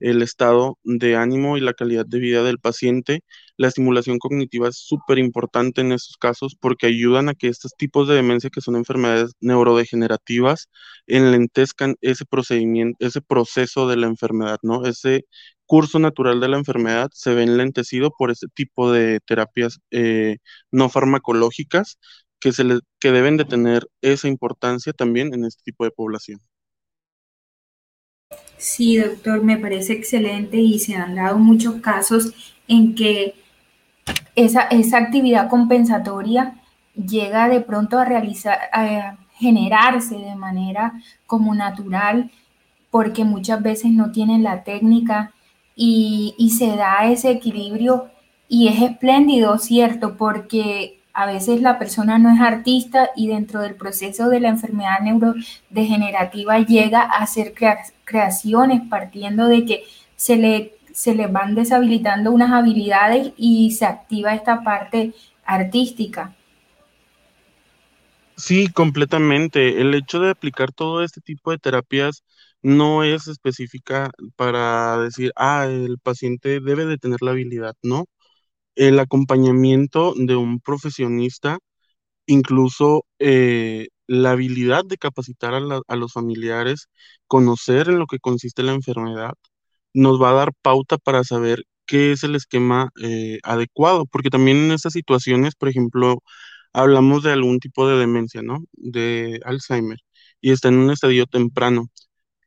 el 0.00 0.22
estado 0.22 0.78
de 0.84 1.16
ánimo 1.16 1.56
y 1.56 1.60
la 1.60 1.74
calidad 1.74 2.04
de 2.06 2.18
vida 2.18 2.42
del 2.42 2.58
paciente. 2.58 3.20
La 3.56 3.68
estimulación 3.68 4.18
cognitiva 4.18 4.68
es 4.68 4.76
súper 4.78 5.18
importante 5.18 5.80
en 5.80 5.92
estos 5.92 6.16
casos 6.16 6.56
porque 6.60 6.86
ayudan 6.86 7.28
a 7.28 7.34
que 7.34 7.48
estos 7.48 7.72
tipos 7.76 8.08
de 8.08 8.14
demencia, 8.14 8.50
que 8.50 8.60
son 8.60 8.76
enfermedades 8.76 9.32
neurodegenerativas, 9.40 10.68
enlentezcan 11.06 11.96
ese 12.00 12.24
procedimiento, 12.26 12.96
ese 13.04 13.20
proceso 13.22 13.88
de 13.88 13.96
la 13.96 14.06
enfermedad, 14.06 14.58
¿no? 14.62 14.84
Ese 14.86 15.24
curso 15.66 15.98
natural 15.98 16.40
de 16.40 16.48
la 16.48 16.58
enfermedad 16.58 17.10
se 17.12 17.34
ve 17.34 17.42
enlentecido 17.42 18.10
por 18.10 18.30
ese 18.30 18.46
tipo 18.54 18.92
de 18.92 19.20
terapias 19.20 19.80
eh, 19.90 20.38
no 20.70 20.88
farmacológicas 20.88 21.98
que, 22.40 22.52
se 22.52 22.64
le, 22.64 22.80
que 23.00 23.12
deben 23.12 23.36
de 23.36 23.44
tener 23.44 23.88
esa 24.02 24.28
importancia 24.28 24.92
también 24.92 25.32
en 25.32 25.44
este 25.44 25.62
tipo 25.64 25.84
de 25.84 25.90
población. 25.90 26.40
Sí, 28.58 28.98
doctor, 28.98 29.42
me 29.42 29.58
parece 29.58 29.94
excelente 29.94 30.58
y 30.58 30.78
se 30.78 30.94
han 30.94 31.14
dado 31.14 31.38
muchos 31.38 31.76
casos 31.76 32.32
en 32.68 32.94
que 32.94 33.34
esa, 34.34 34.62
esa 34.62 34.98
actividad 34.98 35.48
compensatoria 35.48 36.60
llega 36.94 37.48
de 37.48 37.60
pronto 37.60 37.98
a 37.98 38.04
realizar, 38.04 38.58
a 38.72 39.18
generarse 39.34 40.16
de 40.16 40.36
manera 40.36 40.92
como 41.26 41.54
natural, 41.54 42.30
porque 42.90 43.24
muchas 43.24 43.62
veces 43.62 43.90
no 43.90 44.12
tienen 44.12 44.42
la 44.42 44.62
técnica 44.64 45.32
y, 45.76 46.50
se 46.56 46.76
da 46.76 47.10
ese 47.10 47.30
equilibrio 47.30 48.10
y 48.48 48.68
es 48.68 48.82
espléndido, 48.82 49.58
¿cierto? 49.58 50.16
Porque 50.16 51.00
a 51.12 51.26
veces 51.26 51.60
la 51.60 51.78
persona 51.78 52.18
no 52.18 52.30
es 52.32 52.40
artista 52.40 53.10
y 53.16 53.28
dentro 53.28 53.60
del 53.60 53.74
proceso 53.74 54.28
de 54.28 54.40
la 54.40 54.48
enfermedad 54.48 55.00
neurodegenerativa 55.00 56.58
llega 56.60 57.02
a 57.02 57.22
hacer 57.22 57.54
creaciones 58.04 58.82
partiendo 58.88 59.46
de 59.46 59.64
que 59.64 59.84
se 60.16 60.36
le, 60.36 60.74
se 60.92 61.14
le 61.14 61.26
van 61.26 61.54
deshabilitando 61.54 62.30
unas 62.30 62.52
habilidades 62.52 63.32
y 63.36 63.72
se 63.72 63.86
activa 63.86 64.34
esta 64.34 64.62
parte 64.62 65.14
artística. 65.44 66.34
Sí, 68.36 68.68
completamente. 68.68 69.80
El 69.80 69.94
hecho 69.94 70.18
de 70.20 70.30
aplicar 70.30 70.72
todo 70.72 71.04
este 71.04 71.20
tipo 71.20 71.52
de 71.52 71.58
terapias 71.58 72.24
no 72.64 73.04
es 73.04 73.28
específica 73.28 74.10
para 74.36 74.98
decir, 74.98 75.32
ah, 75.36 75.66
el 75.70 75.98
paciente 76.00 76.60
debe 76.60 76.86
de 76.86 76.98
tener 76.98 77.22
la 77.22 77.32
habilidad, 77.32 77.74
¿no? 77.82 78.06
el 78.76 78.98
acompañamiento 79.00 80.14
de 80.16 80.36
un 80.36 80.60
profesionista, 80.60 81.58
incluso 82.26 83.06
eh, 83.18 83.88
la 84.06 84.32
habilidad 84.32 84.84
de 84.86 84.98
capacitar 84.98 85.54
a, 85.54 85.96
los 85.96 86.12
familiares, 86.12 86.88
conocer 87.26 87.88
en 87.88 87.98
lo 87.98 88.06
que 88.06 88.18
consiste 88.20 88.62
la 88.62 88.72
enfermedad, 88.74 89.34
nos 89.94 90.20
va 90.22 90.30
a 90.30 90.34
dar 90.34 90.52
pauta 90.62 90.98
para 90.98 91.24
saber 91.24 91.64
qué 91.86 92.12
es 92.12 92.24
el 92.24 92.36
esquema 92.36 92.90
eh, 93.02 93.38
adecuado, 93.44 94.06
porque 94.06 94.30
también 94.30 94.58
en 94.58 94.72
estas 94.72 94.94
situaciones, 94.94 95.54
por 95.56 95.68
ejemplo, 95.68 96.22
hablamos 96.72 97.22
de 97.22 97.32
algún 97.32 97.60
tipo 97.60 97.88
de 97.88 97.98
demencia, 97.98 98.42
¿no? 98.42 98.64
De 98.72 99.40
Alzheimer, 99.44 100.00
y 100.40 100.52
está 100.52 100.68
en 100.68 100.78
un 100.78 100.90
estadio 100.90 101.26
temprano. 101.26 101.88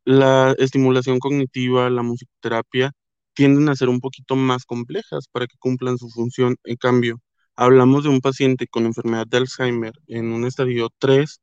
La 0.07 0.53
estimulación 0.59 1.19
cognitiva, 1.19 1.89
la 1.89 2.01
musicoterapia, 2.03 2.93
tienden 3.33 3.69
a 3.69 3.75
ser 3.75 3.89
un 3.89 3.99
poquito 3.99 4.35
más 4.37 4.65
complejas 4.65 5.27
para 5.31 5.47
que 5.47 5.57
cumplan 5.59 5.97
su 5.97 6.09
función. 6.09 6.55
En 6.63 6.77
cambio, 6.77 7.19
hablamos 7.55 8.03
de 8.05 8.09
un 8.09 8.21
paciente 8.21 8.67
con 8.67 8.85
enfermedad 8.85 9.27
de 9.27 9.37
Alzheimer 9.37 9.93
en 10.07 10.31
un 10.33 10.45
estadio 10.45 10.89
3, 10.99 11.41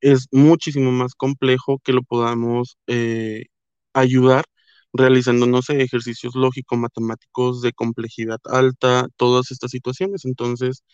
es 0.00 0.28
muchísimo 0.32 0.92
más 0.92 1.14
complejo 1.14 1.80
que 1.84 1.92
lo 1.94 2.02
podamos 2.02 2.78
eh, 2.88 3.46
ayudar 3.94 4.44
realizando, 4.92 5.46
no 5.46 5.62
sé, 5.62 5.82
ejercicios 5.82 6.34
lógico-matemáticos 6.36 7.62
de 7.62 7.72
complejidad 7.72 8.38
alta, 8.44 9.08
todas 9.16 9.50
estas 9.50 9.70
situaciones. 9.72 10.24
Entonces, 10.24 10.84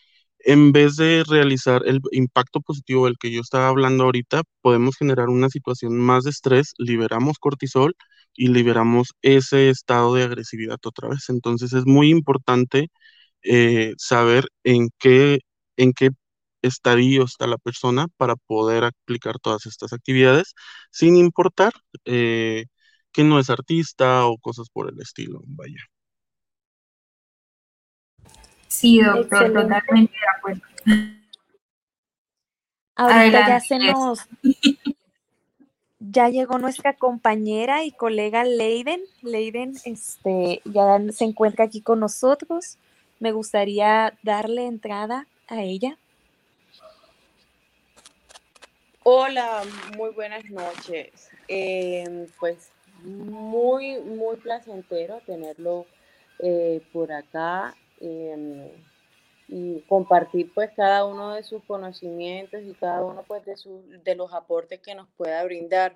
en 0.45 0.71
vez 0.71 0.95
de 0.97 1.23
realizar 1.27 1.83
el 1.85 2.01
impacto 2.11 2.61
positivo 2.61 3.05
del 3.05 3.17
que 3.17 3.31
yo 3.31 3.41
estaba 3.41 3.67
hablando 3.69 4.05
ahorita, 4.05 4.43
podemos 4.61 4.95
generar 4.97 5.29
una 5.29 5.49
situación 5.49 5.97
más 5.97 6.23
de 6.23 6.31
estrés, 6.31 6.73
liberamos 6.77 7.39
cortisol 7.39 7.95
y 8.33 8.47
liberamos 8.49 9.09
ese 9.21 9.69
estado 9.69 10.15
de 10.15 10.23
agresividad 10.23 10.77
otra 10.85 11.09
vez. 11.09 11.29
Entonces 11.29 11.73
es 11.73 11.85
muy 11.85 12.09
importante 12.09 12.89
eh, 13.43 13.93
saber 13.97 14.47
en 14.63 14.89
qué, 14.99 15.41
en 15.77 15.93
qué 15.93 16.09
estadio 16.61 17.23
está 17.25 17.47
la 17.47 17.57
persona 17.57 18.07
para 18.17 18.35
poder 18.35 18.83
aplicar 18.85 19.39
todas 19.39 19.65
estas 19.65 19.93
actividades, 19.93 20.53
sin 20.91 21.15
importar 21.17 21.73
eh, 22.05 22.65
que 23.11 23.23
no 23.23 23.39
es 23.39 23.49
artista 23.49 24.25
o 24.27 24.37
cosas 24.37 24.69
por 24.71 24.89
el 24.89 24.99
estilo, 25.01 25.41
vaya. 25.45 25.90
Sí, 28.71 29.01
doctor, 29.01 29.51
totalmente 29.51 30.13
de 30.13 30.37
acuerdo. 30.37 30.61
Ahorita 32.95 33.47
ya 33.47 33.59
se 33.59 33.79
nos, 33.79 34.29
ya 35.99 36.29
llegó 36.29 36.57
nuestra 36.57 36.93
compañera 36.93 37.83
y 37.83 37.91
colega 37.91 38.45
Leiden. 38.45 39.01
Leiden 39.23 39.73
este, 39.83 40.61
ya 40.63 40.99
se 41.11 41.25
encuentra 41.25 41.65
aquí 41.65 41.81
con 41.81 41.99
nosotros. 41.99 42.77
Me 43.19 43.33
gustaría 43.33 44.17
darle 44.23 44.67
entrada 44.67 45.27
a 45.49 45.61
ella. 45.61 45.97
Hola, 49.03 49.63
muy 49.97 50.11
buenas 50.11 50.49
noches. 50.49 51.29
Em, 51.49 52.25
pues 52.39 52.71
muy, 53.03 53.99
muy 53.99 54.37
placentero 54.37 55.19
tenerlo 55.25 55.87
eh, 56.39 56.81
por 56.93 57.11
acá 57.11 57.75
em, 58.01 58.69
y 59.47 59.81
compartir 59.81 60.51
pues 60.53 60.71
cada 60.75 61.05
uno 61.05 61.33
de 61.35 61.43
sus 61.43 61.63
conocimientos 61.65 62.61
y 62.63 62.73
cada 62.73 63.03
uno 63.03 63.23
pues 63.27 63.45
de, 63.45 63.55
de 64.03 64.15
los 64.15 64.33
aportes 64.33 64.79
que 64.79 64.95
nos 64.95 65.07
pueda 65.17 65.43
brindar. 65.43 65.95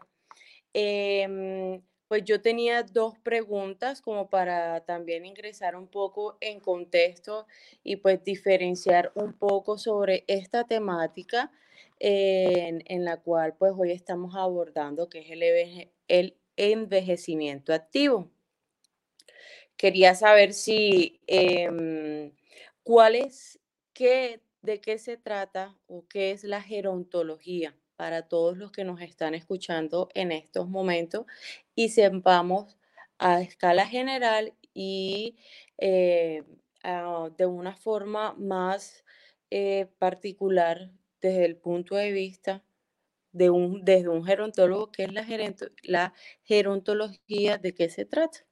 Em, 0.74 1.81
pues 2.07 2.24
yo 2.25 2.41
tenía 2.41 2.83
dos 2.83 3.17
preguntas 3.19 4.01
como 4.01 4.29
para 4.29 4.81
también 4.81 5.25
ingresar 5.25 5.75
un 5.75 5.88
poco 5.88 6.38
en 6.41 6.59
contexto 6.59 7.47
y 7.83 7.95
pues 7.95 8.24
diferenciar 8.24 9.12
un 9.15 9.33
poco 9.33 9.77
sobre 9.77 10.24
esta 10.27 10.65
temática 10.65 11.51
en, 12.00 13.05
la 13.05 13.17
cual 13.17 13.55
pues 13.57 13.74
hoy 13.77 13.91
estamos 13.91 14.35
abordando, 14.35 15.09
que 15.09 15.19
es 15.19 15.79
el 16.07 16.38
envejecimiento 16.57 17.74
activo. 17.74 18.29
Quería 19.77 20.15
saber 20.15 20.53
si, 20.53 21.20
eh, 21.27 22.32
cuál 22.84 23.15
es, 23.15 23.60
qué, 23.94 24.41
de 24.62 24.79
qué 24.82 24.98
se 25.00 25.17
trata 25.17 25.77
o 25.88 26.05
qué 26.08 26.32
es 26.32 26.44
la 26.44 26.62
gerontología 26.62 27.75
para 27.98 28.27
todos 28.27 28.58
los 28.58 28.72
que 28.72 28.84
nos 28.86 29.01
están 29.01 29.36
escuchando 29.36 30.10
en 30.13 30.32
estos 30.32 30.70
momentos 30.70 31.25
y 31.75 31.89
sepamos 31.89 32.77
a 33.17 33.41
escala 33.41 33.86
general 33.88 34.53
y 34.74 35.38
eh, 35.77 36.44
de 37.38 37.46
una 37.46 37.75
forma 37.75 38.34
más 38.34 39.03
eh, 39.50 39.88
particular 40.00 40.91
desde 41.22 41.46
el 41.46 41.58
punto 41.58 41.96
de 41.96 42.12
vista 42.12 42.63
de 43.34 43.50
un, 43.51 43.86
desde 43.86 44.10
un 44.10 44.25
gerontólogo, 44.25 44.91
¿qué 44.91 45.03
es 45.05 45.13
la, 45.13 45.25
la 45.84 46.13
gerontología? 46.44 47.58
¿De 47.58 47.74
qué 47.75 47.89
se 47.89 48.05
trata? 48.05 48.46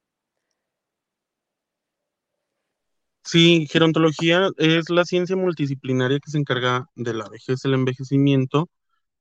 Sí, 3.24 3.66
gerontología 3.70 4.50
es 4.58 4.90
la 4.90 5.04
ciencia 5.04 5.36
multidisciplinaria 5.36 6.20
que 6.20 6.30
se 6.30 6.38
encarga 6.38 6.86
de 6.94 7.14
la 7.14 7.28
vejez, 7.28 7.64
el 7.64 7.74
envejecimiento 7.74 8.68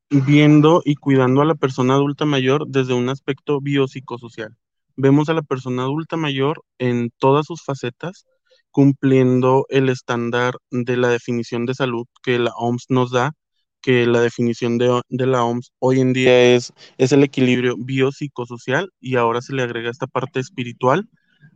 viendo 0.09 0.81
y 0.85 0.95
cuidando 0.95 1.41
a 1.41 1.45
la 1.45 1.55
persona 1.55 1.95
adulta 1.95 2.25
mayor 2.25 2.67
desde 2.67 2.93
un 2.93 3.09
aspecto 3.09 3.61
biopsicosocial. 3.61 4.55
Vemos 4.95 5.29
a 5.29 5.33
la 5.33 5.41
persona 5.41 5.83
adulta 5.83 6.17
mayor 6.17 6.63
en 6.79 7.11
todas 7.17 7.47
sus 7.47 7.63
facetas, 7.63 8.25
cumpliendo 8.71 9.65
el 9.69 9.89
estándar 9.89 10.55
de 10.71 10.97
la 10.97 11.09
definición 11.09 11.65
de 11.65 11.75
salud 11.75 12.05
que 12.23 12.39
la 12.39 12.51
OMS 12.57 12.85
nos 12.89 13.11
da, 13.11 13.33
que 13.81 14.05
la 14.07 14.21
definición 14.21 14.77
de, 14.77 15.01
la 15.09 15.43
OMS 15.43 15.71
hoy 15.79 16.01
en 16.01 16.13
día 16.13 16.55
es, 16.55 16.73
es 16.97 17.11
el 17.11 17.23
equilibrio 17.23 17.75
biopsicosocial 17.77 18.91
y 18.99 19.15
ahora 19.17 19.41
se 19.41 19.53
le 19.53 19.63
agrega 19.63 19.89
esta 19.89 20.07
parte 20.07 20.39
espiritual, 20.39 21.09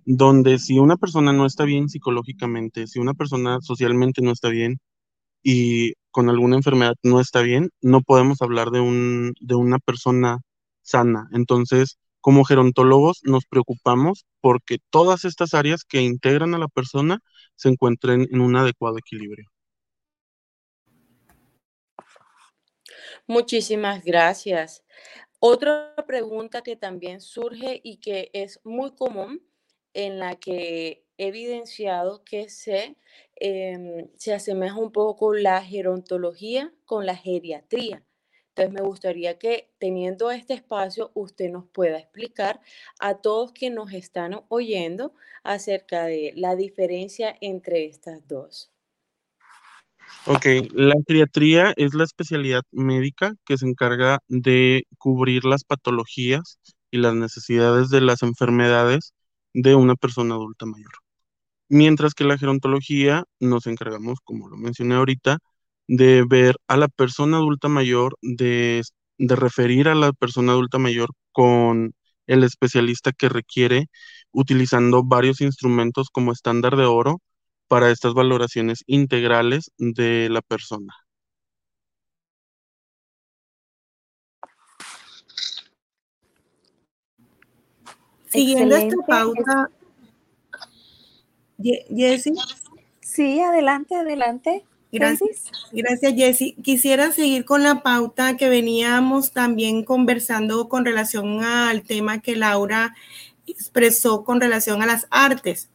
donde 0.10 0.58
si 0.58 0.80
una 0.80 0.96
persona 0.96 1.34
no 1.34 1.46
está 1.46 1.66
bien 1.66 1.90
psicológicamente, 1.90 2.88
si 2.88 2.98
una 2.98 3.14
persona 3.14 3.60
socialmente 3.62 4.22
no 4.22 4.32
está 4.32 4.48
bien, 4.48 4.80
y 5.44 5.94
con 6.12 6.30
alguna 6.30 6.56
enfermedad 6.56 6.96
no 7.04 7.20
está 7.20 7.42
bien, 7.42 7.70
no 7.82 8.02
podemos 8.02 8.42
hablar 8.42 8.72
de, 8.72 8.80
un, 8.80 9.34
de 9.42 9.56
una 9.56 9.80
persona 9.80 10.40
sana. 10.82 11.28
Entonces, 11.34 12.00
como 12.22 12.46
gerontólogos 12.46 13.20
nos 13.24 13.46
preocupamos 13.46 14.26
porque 14.40 14.78
todas 14.90 15.26
estas 15.26 15.54
áreas 15.54 15.84
que 15.84 16.02
integran 16.02 16.56
a 16.56 16.58
la 16.58 16.70
persona 16.70 17.20
se 17.56 17.68
encuentren 17.68 18.28
en 18.32 18.40
un 18.40 18.56
adecuado 18.56 18.98
equilibrio. 18.98 19.50
Muchísimas 23.28 24.06
gracias. 24.06 24.86
Otra 25.40 25.94
pregunta 26.08 26.62
que 26.62 26.78
también 26.78 27.20
surge 27.20 27.82
y 27.84 27.98
que 27.98 28.30
es 28.32 28.62
muy 28.64 28.96
común 28.96 29.42
en 29.98 30.20
la 30.20 30.36
que 30.36 31.04
he 31.18 31.28
evidenciado 31.28 32.24
que 32.24 32.50
se 32.50 32.96
Em, 33.40 34.08
se 34.18 34.34
asemeja 34.34 34.78
un 34.78 34.92
poco 34.92 35.34
la 35.34 35.64
gerontología 35.64 36.74
con 36.86 37.06
la 37.06 37.16
geriatría. 37.16 38.04
Entonces 38.50 38.74
me 38.74 38.82
gustaría 38.82 39.38
que 39.38 39.70
teniendo 39.78 40.32
este 40.32 40.56
espacio 40.56 41.12
usted 41.14 41.52
nos 41.52 41.66
pueda 41.68 42.00
explicar 42.00 42.60
a 43.00 43.16
todos 43.16 43.52
que 43.52 43.70
nos 43.70 43.94
están 43.94 44.42
oyendo 44.50 45.14
acerca 45.44 46.06
de 46.06 46.34
la 46.36 46.56
diferencia 46.56 47.36
entre 47.42 47.86
estas 47.86 48.28
dos. 48.28 48.72
Ok, 50.26 50.46
la 50.74 50.96
geriatría 51.08 51.74
es 51.76 51.94
la 51.94 52.06
especialidad 52.06 52.64
médica 52.72 53.36
que 53.46 53.58
se 53.58 53.68
encarga 53.68 54.20
de 54.28 54.88
cubrir 54.98 55.46
las 55.46 55.64
patologías 55.64 56.60
y 56.90 56.98
las 56.98 57.14
necesidades 57.14 57.90
de 57.90 58.02
las 58.02 58.24
enfermedades 58.24 59.14
de 59.58 59.76
una 59.76 59.96
persona 59.96 60.36
adulta 60.36 60.66
mayor. 60.68 60.92
Mientras 61.70 62.14
que 62.14 62.26
la 62.26 62.38
gerontología 62.38 63.26
nos 63.40 63.68
encargamos, 63.68 64.20
como 64.24 64.50
lo 64.50 64.58
mencioné 64.58 64.96
ahorita, 64.96 65.40
de 65.88 66.26
ver 66.30 66.58
a 66.68 66.78
la 66.78 66.88
persona 66.90 67.38
adulta 67.38 67.68
mayor, 67.70 68.18
de, 68.22 68.84
referir 69.20 69.90
a 69.90 69.96
la 69.96 70.14
persona 70.14 70.54
adulta 70.54 70.78
mayor 70.80 71.10
con 71.32 71.94
el 72.28 72.44
especialista 72.44 73.12
que 73.14 73.30
requiere, 73.30 73.88
utilizando 74.32 75.04
varios 75.04 75.42
instrumentos 75.42 76.10
como 76.12 76.32
estándar 76.34 76.78
de 76.78 76.86
oro 76.86 77.22
para 77.68 77.92
estas 77.92 78.14
valoraciones 78.14 78.84
integrales 78.88 79.72
de 79.78 80.30
la 80.30 80.42
persona. 80.42 80.94
Siguiendo 88.30 88.76
esta 88.76 88.96
pauta, 89.08 89.70
Jessie. 91.60 92.34
Sí, 93.02 93.40
adelante, 93.40 93.96
adelante. 93.96 94.66
Gracias, 94.92 95.52
gracias 95.72 96.14
Jessie. 96.16 96.56
Quisiera 96.64 97.12
seguir 97.12 97.46
con 97.46 97.62
la 97.64 97.84
pauta 97.84 98.38
que 98.38 98.48
veníamos 98.48 99.32
también 99.32 99.84
conversando 99.84 100.70
con 100.70 100.86
relación 100.86 101.44
al 101.44 101.84
tema 101.84 102.22
que 102.22 102.36
Laura 102.36 102.96
expresó 103.46 104.24
con 104.24 104.40
relación 104.40 104.82
a 104.82 104.86
las 104.86 105.08
artes. 105.10 105.70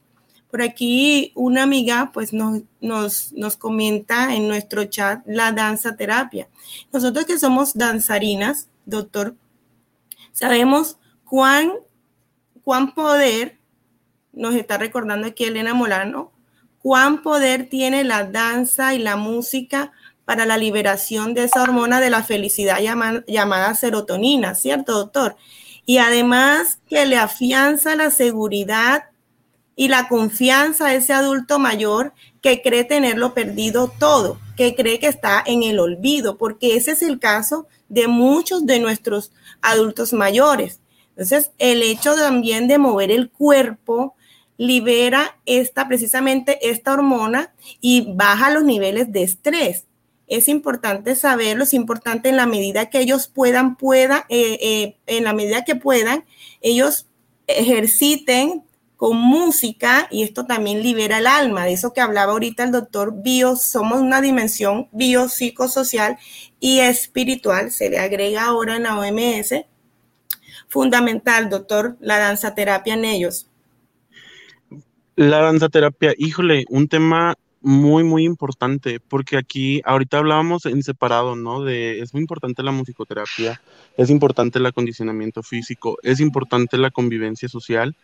Por 0.50 0.62
aquí 0.62 1.32
una 1.34 1.62
amiga 1.62 2.10
pues 2.12 2.32
nos, 2.32 2.62
nos, 2.80 3.32
nos 3.32 3.56
comenta 3.56 4.34
en 4.34 4.48
nuestro 4.48 4.84
chat 4.84 5.22
la 5.26 5.52
danza 5.52 5.96
terapia. 5.96 6.48
Nosotros 6.92 7.26
que 7.26 7.38
somos 7.38 7.74
danzarinas, 7.74 8.68
doctor, 8.86 9.34
sabemos 10.32 10.98
cuán, 11.24 11.72
cuán 12.64 12.94
poder 12.94 13.58
nos 14.32 14.54
está 14.54 14.78
recordando 14.78 15.26
aquí 15.26 15.44
Elena 15.44 15.74
Molano, 15.74 16.32
cuán 16.80 17.22
poder 17.22 17.68
tiene 17.68 18.04
la 18.04 18.24
danza 18.24 18.94
y 18.94 18.98
la 18.98 19.16
música 19.16 19.92
para 20.24 20.46
la 20.46 20.56
liberación 20.56 21.34
de 21.34 21.44
esa 21.44 21.62
hormona 21.62 22.00
de 22.00 22.10
la 22.10 22.22
felicidad 22.22 22.78
llamada, 23.26 23.74
serotonina, 23.74 24.54
¿cierto, 24.54 24.92
doctor? 24.92 25.36
Y 25.84 25.98
además 25.98 26.78
que 26.88 27.06
le 27.06 27.16
afianza 27.16 27.96
la 27.96 28.10
seguridad 28.10 29.04
y 29.74 29.88
la 29.88 30.08
confianza 30.08 30.86
a 30.86 30.94
ese 30.94 31.12
adulto 31.12 31.58
mayor 31.58 32.12
que 32.40 32.62
cree 32.62 32.84
tenerlo 32.84 33.34
perdido 33.34 33.92
todo, 33.98 34.38
que 34.56 34.74
cree 34.74 34.98
que 35.00 35.08
está 35.08 35.42
en 35.44 35.62
el 35.62 35.80
olvido, 35.80 36.36
porque 36.36 36.76
ese 36.76 36.92
es 36.92 37.02
el 37.02 37.18
caso 37.18 37.66
de 37.88 38.06
muchos 38.06 38.64
de 38.64 38.78
nuestros 38.78 39.32
adultos 39.60 40.12
mayores. 40.12 40.81
Entonces, 41.16 41.52
el 41.58 41.82
hecho 41.82 42.14
también 42.14 42.68
de 42.68 42.78
mover 42.78 43.10
el 43.10 43.30
cuerpo, 43.30 44.14
libera 44.56 45.38
esta, 45.46 45.88
precisamente 45.88 46.70
esta 46.70 46.92
hormona 46.92 47.52
y 47.80 48.12
baja 48.14 48.50
los 48.50 48.64
niveles 48.64 49.12
de 49.12 49.22
estrés. 49.22 49.86
Es 50.28 50.48
importante 50.48 51.16
saberlo, 51.16 51.64
es 51.64 51.74
importante 51.74 52.28
en 52.28 52.36
la 52.36 52.46
medida 52.46 52.88
que 52.88 53.00
ellos 53.00 53.28
puedan, 53.28 53.76
puedan, 53.76 54.22
eh, 54.28 54.58
eh, 54.62 54.96
en 55.06 55.24
la 55.24 55.32
medida 55.32 55.64
que 55.64 55.74
puedan, 55.74 56.24
ellos 56.60 57.06
ejerciten 57.46 58.62
con 58.96 59.16
música 59.16 60.06
y 60.12 60.22
esto 60.22 60.46
también 60.46 60.80
libera 60.80 61.18
el 61.18 61.26
alma, 61.26 61.64
de 61.64 61.72
eso 61.72 61.92
que 61.92 62.00
hablaba 62.00 62.32
ahorita 62.32 62.62
el 62.62 62.70
doctor 62.70 63.20
bio, 63.20 63.56
somos 63.56 64.00
una 64.00 64.20
dimensión 64.20 64.88
biopsicosocial 64.92 66.18
y 66.60 66.78
espiritual, 66.78 67.72
se 67.72 67.90
le 67.90 67.98
agrega 67.98 68.44
ahora 68.44 68.76
en 68.76 68.84
la 68.84 68.96
OMS, 68.96 69.64
fundamental, 70.72 71.50
doctor, 71.50 71.98
la 72.00 72.16
danza 72.16 72.54
terapia 72.54 72.94
en 72.94 73.04
ellos. 73.04 73.46
La 75.16 75.42
danza 75.42 75.68
terapia, 75.68 76.14
híjole, 76.16 76.64
un 76.70 76.88
tema 76.88 77.34
muy, 77.60 78.04
muy 78.04 78.24
importante, 78.24 78.98
porque 78.98 79.36
aquí 79.36 79.82
ahorita 79.84 80.16
hablábamos 80.16 80.64
en 80.64 80.82
separado, 80.82 81.36
¿no? 81.36 81.62
De 81.62 82.00
es 82.00 82.14
muy 82.14 82.22
importante 82.22 82.62
la 82.62 82.72
musicoterapia, 82.72 83.60
es 83.98 84.08
importante 84.08 84.58
el 84.58 84.64
acondicionamiento 84.64 85.42
físico, 85.42 85.98
es 86.02 86.20
importante 86.20 86.78
la 86.78 86.90
convivencia 86.90 87.50
social 87.50 87.94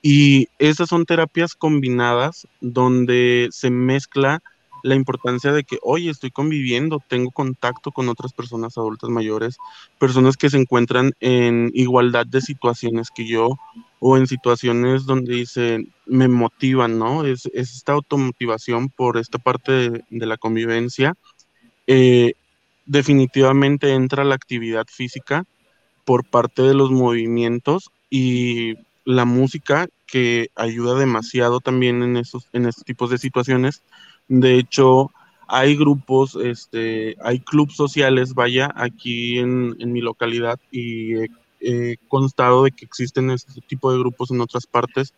y 0.00 0.46
esas 0.60 0.88
son 0.90 1.06
terapias 1.06 1.54
combinadas 1.56 2.46
donde 2.60 3.48
se 3.50 3.70
mezcla 3.70 4.40
la 4.82 4.94
importancia 4.94 5.52
de 5.52 5.64
que, 5.64 5.78
oye, 5.82 6.10
estoy 6.10 6.30
conviviendo, 6.30 7.02
tengo 7.06 7.30
contacto 7.30 7.92
con 7.92 8.08
otras 8.08 8.32
personas 8.32 8.76
adultas 8.76 9.10
mayores, 9.10 9.56
personas 9.98 10.36
que 10.36 10.50
se 10.50 10.58
encuentran 10.58 11.12
en 11.20 11.70
igualdad 11.74 12.26
de 12.26 12.40
situaciones 12.40 13.10
que 13.10 13.26
yo 13.26 13.58
o 14.00 14.16
en 14.16 14.26
situaciones 14.26 15.06
donde 15.06 15.34
dicen, 15.34 15.92
me 16.06 16.26
motivan, 16.28 16.98
¿no? 16.98 17.24
Es, 17.24 17.46
esta 17.54 17.92
automotivación 17.92 18.88
por 18.88 19.16
esta 19.16 19.38
parte 19.38 19.72
de, 20.10 20.26
la 20.26 20.36
convivencia. 20.36 21.14
Eh, 21.86 22.34
definitivamente 22.84 23.92
entra 23.94 24.24
la 24.24 24.34
actividad 24.34 24.86
física 24.88 25.44
por 26.04 26.24
parte 26.24 26.62
de 26.62 26.74
los 26.74 26.90
movimientos 26.90 27.90
y 28.10 28.74
la 29.04 29.24
música 29.24 29.88
que 30.06 30.50
ayuda 30.56 30.98
demasiado 30.98 31.60
también 31.60 32.02
en 32.02 32.16
esos 32.16 32.48
en 32.52 32.66
estos 32.66 32.84
tipos 32.84 33.10
de 33.10 33.18
situaciones 33.18 33.82
de 34.32 34.58
hecho, 34.58 35.12
hay 35.46 35.76
grupos, 35.76 36.36
este, 36.36 37.16
hay 37.22 37.40
clubes 37.40 37.76
sociales, 37.76 38.32
vaya, 38.32 38.72
aquí 38.74 39.38
en, 39.38 39.76
mi 39.92 40.00
localidad 40.00 40.58
y 40.70 41.16
he, 41.60 41.98
constado 42.08 42.64
de 42.64 42.70
que 42.70 42.86
existen 42.86 43.30
este 43.30 43.60
tipo 43.60 43.92
de 43.92 43.98
grupos 43.98 44.30
en 44.30 44.40
otras 44.40 44.66
partes 44.66 45.12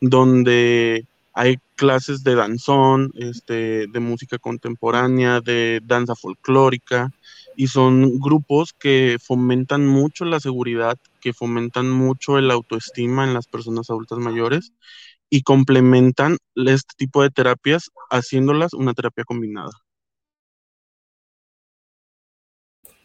donde 0.00 1.06
hay 1.32 1.58
clases 1.76 2.24
de 2.24 2.34
danzón, 2.34 3.12
este, 3.14 3.86
de 3.86 4.00
música 4.00 4.36
contemporánea, 4.38 5.40
de 5.40 5.80
danza 5.84 6.16
folclórica, 6.16 7.12
y 7.54 7.68
son 7.68 8.18
grupos 8.18 8.72
que 8.72 9.18
fomentan 9.22 9.86
mucho 9.86 10.24
la 10.24 10.40
seguridad, 10.40 10.98
que 11.20 11.32
fomentan 11.32 11.88
mucho 11.88 12.36
el 12.36 12.50
autoestima 12.50 13.24
en 13.24 13.32
las 13.32 13.46
personas 13.46 13.90
adultas 13.90 14.18
mayores 14.18 14.72
y 15.30 15.42
complementan 15.42 16.36
este 16.54 16.94
tipo 16.96 17.22
de 17.22 17.30
terapias 17.30 17.90
haciéndolas 18.10 18.72
una 18.72 18.94
terapia 18.94 19.24
combinada. 19.24 19.70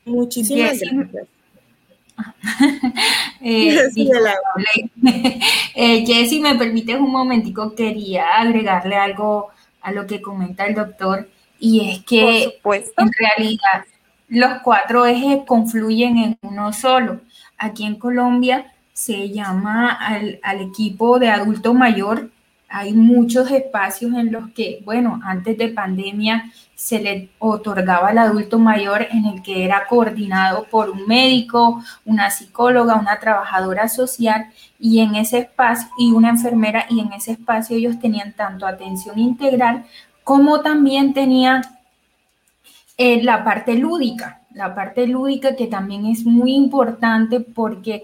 Muchísimas 0.06 0.80
gracias. 0.80 1.28
eh, 3.42 3.90
eh, 5.76 6.06
Jessy, 6.06 6.40
me 6.40 6.56
permites 6.56 6.98
un 6.98 7.12
momentico, 7.12 7.74
quería 7.76 8.40
agregarle 8.40 8.96
algo 8.96 9.50
a 9.82 9.92
lo 9.92 10.06
que 10.06 10.22
comenta 10.22 10.66
el 10.66 10.76
doctor, 10.76 11.30
y 11.60 11.90
es 11.90 12.04
que 12.04 12.60
en 12.64 13.12
realidad 13.18 13.86
los 14.28 14.62
cuatro 14.64 15.06
ejes 15.06 15.40
confluyen 15.46 16.18
en 16.18 16.38
uno 16.42 16.74
solo. 16.74 17.22
Aquí 17.58 17.86
en 17.86 17.96
Colombia 17.98 18.71
se 18.94 19.30
llama 19.30 19.90
al, 19.90 20.40
equipo 20.62 21.20
de 21.20 21.30
adulto 21.30 21.74
mayor. 21.74 22.30
Hay 22.70 22.94
muchos 22.94 23.52
espacios 23.52 24.14
en 24.14 24.32
los 24.32 24.50
que, 24.52 24.82
bueno, 24.86 25.20
antes 25.24 25.58
de 25.58 25.70
pandemia 25.70 26.52
se 26.76 27.00
le 27.00 27.30
otorgaba 27.38 28.10
al 28.10 28.18
adulto 28.18 28.58
mayor 28.58 29.06
en 29.12 29.26
el 29.26 29.44
que 29.44 29.66
era 29.66 29.86
coordinado 29.88 30.66
por 30.72 30.90
un 30.90 31.06
médico, 31.06 31.84
una 32.06 32.32
psicóloga, 32.32 32.96
una 32.96 33.20
trabajadora 33.20 33.88
social 33.88 34.48
y 34.80 35.00
en 35.02 35.16
ese 35.16 35.40
espacio 35.40 35.90
y 35.98 36.12
una 36.12 36.30
enfermera 36.30 36.86
y 36.90 37.02
en 37.02 37.14
ese 37.14 37.34
espacio 37.34 37.78
ellos 37.78 38.00
tenían 38.00 38.34
tanto 38.34 38.66
atención 38.66 39.20
integral 39.20 39.86
como 40.24 40.62
también 40.62 41.14
tenían 41.14 41.62
eh, 42.98 43.24
la 43.24 43.44
parte 43.44 43.76
lúdica, 43.76 44.42
la 44.54 44.76
parte 44.76 45.08
lúdica 45.08 45.56
que 45.56 45.68
también 45.68 46.06
es 46.06 46.26
muy 46.26 46.54
importante 46.54 47.40
porque 47.40 48.04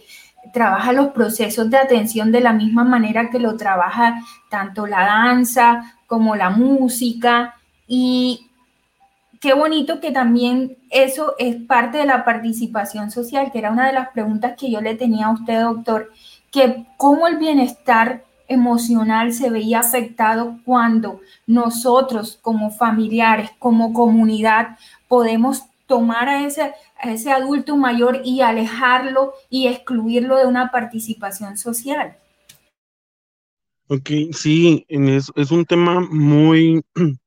trabaja 0.53 0.93
los 0.93 1.07
procesos 1.09 1.69
de 1.69 1.77
atención 1.77 2.31
de 2.31 2.41
la 2.41 2.53
misma 2.53 2.83
manera 2.83 3.29
que 3.29 3.39
lo 3.39 3.55
trabaja 3.57 4.21
tanto 4.49 4.87
la 4.87 5.05
danza 5.05 5.95
como 6.07 6.35
la 6.35 6.49
música. 6.49 7.55
Y 7.87 8.49
qué 9.39 9.53
bonito 9.53 9.99
que 9.99 10.11
también 10.11 10.77
eso 10.89 11.35
es 11.37 11.55
parte 11.55 11.99
de 11.99 12.05
la 12.05 12.25
participación 12.25 13.11
social, 13.11 13.51
que 13.51 13.59
era 13.59 13.71
una 13.71 13.87
de 13.87 13.93
las 13.93 14.09
preguntas 14.09 14.55
que 14.57 14.71
yo 14.71 14.81
le 14.81 14.95
tenía 14.95 15.27
a 15.27 15.33
usted, 15.33 15.61
doctor, 15.61 16.11
que 16.51 16.85
cómo 16.97 17.27
el 17.27 17.37
bienestar 17.37 18.23
emocional 18.47 19.33
se 19.33 19.49
veía 19.49 19.81
afectado 19.81 20.59
cuando 20.65 21.19
nosotros 21.45 22.39
como 22.41 22.71
familiares, 22.71 23.51
como 23.59 23.93
comunidad, 23.93 24.77
podemos 25.07 25.63
tomar 25.87 26.29
a 26.29 26.45
ese, 26.45 27.31
adulto 27.31 27.77
mayor 27.77 28.21
y 28.23 28.41
alejarlo 28.41 29.33
y 29.49 29.67
excluirlo 29.67 30.37
de 30.37 30.45
una 30.45 30.71
participación 30.71 31.57
social. 31.57 32.17
Ok, 33.87 34.09
sí, 34.33 34.85
es, 34.89 35.31
es 35.35 35.51
un 35.51 35.65
tema 35.65 36.01
muy, 36.01 36.83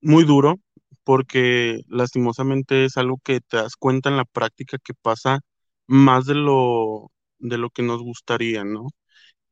muy 0.00 0.24
duro 0.24 0.58
porque 1.04 1.82
lastimosamente 1.88 2.86
es 2.86 2.96
algo 2.96 3.18
que 3.22 3.40
te 3.40 3.58
das 3.58 3.76
cuenta 3.76 4.08
en 4.08 4.16
la 4.16 4.24
práctica 4.24 4.78
que 4.82 4.94
pasa 4.94 5.40
más 5.86 6.26
de 6.26 6.34
lo, 6.34 7.12
de 7.38 7.58
lo 7.58 7.70
que 7.70 7.82
nos 7.82 8.02
gustaría, 8.02 8.64
¿no? 8.64 8.88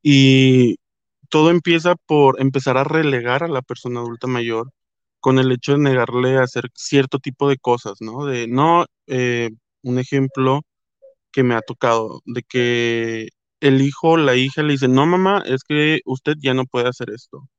Y 0.01 0.77
todo 1.29 1.51
empieza 1.51 1.95
por 1.95 2.41
empezar 2.41 2.77
a 2.77 2.83
relegar 2.83 3.43
a 3.43 3.47
la 3.47 3.61
persona 3.61 4.01
adulta 4.01 4.27
mayor 4.27 4.71
con 5.23 5.39
el 5.39 5.53
hecho 5.53 5.73
de 5.73 5.79
negarle 5.79 6.37
a 6.37 6.43
hacer 6.43 6.65
cierto 6.75 7.19
tipo 7.19 7.49
de 7.49 7.57
cosas, 7.57 7.95
¿no? 8.01 8.25
De 8.25 8.47
no, 8.49 8.85
eh, 9.07 9.51
un 9.83 9.97
ejemplo 9.99 10.63
que 11.31 11.43
me 11.43 11.55
ha 11.55 11.61
tocado, 11.61 12.21
de 12.25 12.43
que 12.43 13.29
el 13.61 13.81
hijo 13.81 14.11
o 14.11 14.17
la 14.17 14.35
hija 14.35 14.63
le 14.63 14.73
dice, 14.73 14.87
no 14.89 15.05
mamá, 15.07 15.43
es 15.45 15.63
que 15.63 16.01
usted 16.05 16.35
ya 16.41 16.53
no 16.53 16.65
puede 16.65 16.89
hacer 16.89 17.09
esto. 17.11 17.49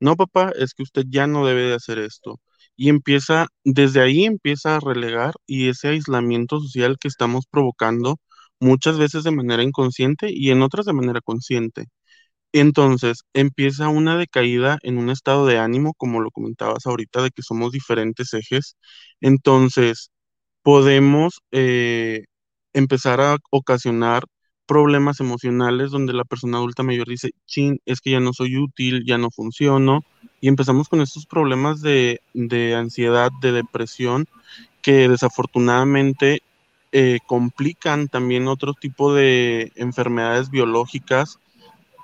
No 0.00 0.16
papá, 0.16 0.52
es 0.58 0.74
que 0.74 0.82
usted 0.84 1.04
ya 1.08 1.26
no 1.26 1.46
debe 1.46 1.62
de 1.64 1.74
hacer 1.74 1.98
esto. 2.00 2.40
Y 2.76 2.90
empieza, 2.90 3.48
desde 3.64 4.00
ahí 4.02 4.24
empieza 4.26 4.76
a 4.76 4.80
relegar 4.80 5.34
y 5.46 5.68
ese 5.70 5.88
aislamiento 5.90 6.60
social 6.60 6.98
que 7.00 7.08
estamos 7.08 7.46
provocando 7.50 8.18
muchas 8.60 8.98
veces 8.98 9.24
de 9.24 9.32
manera 9.32 9.62
inconsciente 9.64 10.28
y 10.32 10.50
en 10.50 10.62
otras 10.62 10.86
de 10.86 10.94
manera 10.94 11.20
consciente. 11.22 11.86
Entonces 12.54 13.24
empieza 13.34 13.88
una 13.88 14.16
decaída 14.16 14.78
en 14.82 14.98
un 14.98 15.10
estado 15.10 15.44
de 15.46 15.58
ánimo, 15.58 15.92
como 15.94 16.20
lo 16.20 16.30
comentabas 16.30 16.86
ahorita, 16.86 17.20
de 17.22 17.30
que 17.30 17.42
somos 17.42 17.72
diferentes 17.72 18.32
ejes. 18.32 18.76
Entonces 19.20 20.12
podemos 20.62 21.40
eh, 21.52 22.26
empezar 22.72 23.20
a 23.20 23.38
ocasionar 23.50 24.24
problemas 24.66 25.20
emocionales 25.20 25.90
donde 25.90 26.12
la 26.14 26.24
persona 26.24 26.58
adulta 26.58 26.84
mayor 26.84 27.08
dice, 27.08 27.30
chin, 27.46 27.80
es 27.86 28.00
que 28.00 28.12
ya 28.12 28.20
no 28.20 28.32
soy 28.32 28.56
útil, 28.58 29.04
ya 29.04 29.18
no 29.18 29.30
funciono, 29.32 30.04
y 30.40 30.48
empezamos 30.48 30.88
con 30.88 31.00
estos 31.00 31.26
problemas 31.26 31.82
de, 31.82 32.20
ansiedad, 32.76 33.30
de 33.42 33.52
depresión, 33.52 34.26
que 34.80 35.08
desafortunadamente 35.08 36.40
eh, 36.92 37.18
complican 37.26 38.08
también 38.08 38.46
otro 38.46 38.74
tipo 38.74 39.12
de 39.12 39.72
enfermedades 39.74 40.50
biológicas 40.50 41.40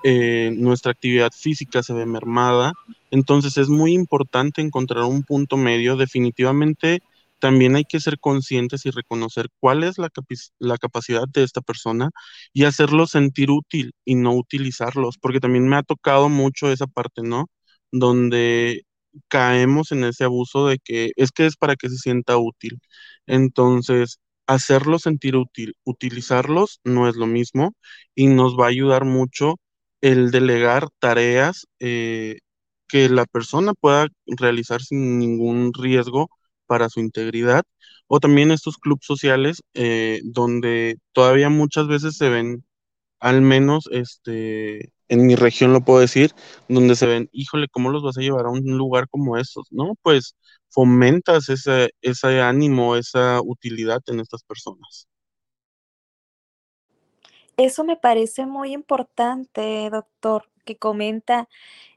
eh, 0.02 0.52
nuestra 0.56 0.92
actividad 0.92 1.30
física 1.32 1.82
se 1.82 1.94
ve 1.94 2.06
mermada. 2.06 2.72
Entonces 3.10 3.56
es 3.58 3.68
muy 3.68 3.92
importante 3.94 4.62
encontrar 4.62 5.04
un 5.04 5.22
punto 5.24 5.56
medio. 5.56 5.96
Definitivamente 5.96 7.00
también 7.38 7.76
hay 7.76 7.84
que 7.84 8.00
ser 8.00 8.18
conscientes 8.20 8.86
y 8.86 8.90
reconocer 8.90 9.48
cuál 9.60 9.84
es 9.84 9.98
la, 9.98 10.10
la 10.58 10.78
capacidad 10.78 11.24
de 11.28 11.42
esta 11.44 11.60
persona 11.62 12.10
y 12.52 12.64
hacerlo 12.64 13.06
sentir 13.06 13.50
útil 13.50 13.92
y 14.04 14.14
no 14.16 14.34
utilizarlos, 14.34 15.18
porque 15.18 15.40
también 15.40 15.68
me 15.68 15.76
ha 15.76 15.82
tocado 15.82 16.28
mucho 16.28 16.70
esa 16.72 16.86
parte, 16.86 17.22
¿no? 17.22 17.46
Donde 17.92 18.82
caemos 19.28 19.92
en 19.92 20.04
ese 20.04 20.24
abuso 20.24 20.66
de 20.68 20.78
que 20.78 21.12
es 21.16 21.32
que 21.32 21.46
es 21.46 21.56
para 21.56 21.76
que 21.76 21.88
se 21.90 21.96
sienta 21.96 22.36
útil. 22.38 22.80
Entonces, 23.26 24.20
hacerlo 24.46 24.98
sentir 24.98 25.36
útil, 25.36 25.74
utilizarlos 25.84 26.80
no 26.84 27.08
es 27.08 27.16
lo 27.16 27.26
mismo 27.26 27.74
y 28.14 28.26
nos 28.28 28.56
va 28.58 28.66
a 28.66 28.68
ayudar 28.70 29.04
mucho 29.04 29.56
el 30.00 30.30
delegar 30.30 30.88
tareas 30.98 31.66
eh, 31.80 32.38
que 32.88 33.08
la 33.08 33.26
persona 33.26 33.74
pueda 33.74 34.08
realizar 34.26 34.82
sin 34.82 35.18
ningún 35.18 35.72
riesgo 35.74 36.28
para 36.66 36.88
su 36.88 37.00
integridad, 37.00 37.64
o 38.08 38.20
también 38.20 38.50
estos 38.52 38.78
clubes 38.78 39.06
sociales 39.06 39.62
eh, 39.74 40.20
donde 40.24 40.98
todavía 41.12 41.48
muchas 41.50 41.88
veces 41.88 42.16
se 42.16 42.28
ven, 42.28 42.64
al 43.20 43.42
menos 43.42 43.88
este, 43.92 44.92
en 45.08 45.26
mi 45.26 45.36
región 45.36 45.72
lo 45.72 45.82
puedo 45.82 46.00
decir, 46.00 46.32
donde 46.68 46.96
se 46.96 47.06
ven, 47.06 47.28
híjole, 47.32 47.68
¿cómo 47.68 47.90
los 47.90 48.02
vas 48.02 48.18
a 48.18 48.22
llevar 48.22 48.46
a 48.46 48.50
un 48.50 48.64
lugar 48.78 49.08
como 49.10 49.36
estos? 49.36 49.66
¿No? 49.72 49.94
Pues 50.02 50.36
fomentas 50.70 51.48
ese, 51.48 51.90
ese 52.02 52.40
ánimo, 52.40 52.96
esa 52.96 53.40
utilidad 53.42 54.00
en 54.06 54.20
estas 54.20 54.42
personas. 54.44 55.08
Eso 57.60 57.84
me 57.84 57.98
parece 57.98 58.46
muy 58.46 58.72
importante, 58.72 59.90
doctor, 59.90 60.48
que 60.64 60.78
comenta 60.78 61.46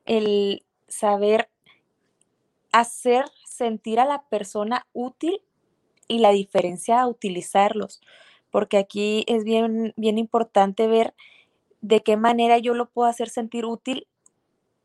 el 0.04 0.66
saber 0.90 1.50
hacer 2.74 3.24
sentir 3.46 4.02
a 4.02 4.06
la 4.06 4.24
persona 4.24 4.86
útil 4.92 5.42
y 6.10 6.20
la 6.20 6.32
diferencia 6.32 7.00
a 7.00 7.08
utilizarlos, 7.08 8.02
porque 8.52 8.78
aquí 8.78 9.24
es 9.26 9.46
bien, 9.46 9.94
bien 9.96 10.18
importante 10.18 10.88
ver 10.88 11.14
de 11.80 12.04
qué 12.04 12.18
manera 12.18 12.58
yo 12.58 12.74
lo 12.74 12.90
puedo 12.90 13.08
hacer 13.08 13.30
sentir 13.30 13.66
útil 13.66 14.06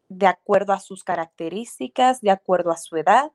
de 0.09 0.29
acuerdo 0.29 0.75
a 0.75 0.79
sus 0.79 1.03
características, 1.03 2.21
de 2.21 2.31
acuerdo 2.31 2.71
a 2.71 2.77
su 2.77 2.97
edad. 2.97 3.33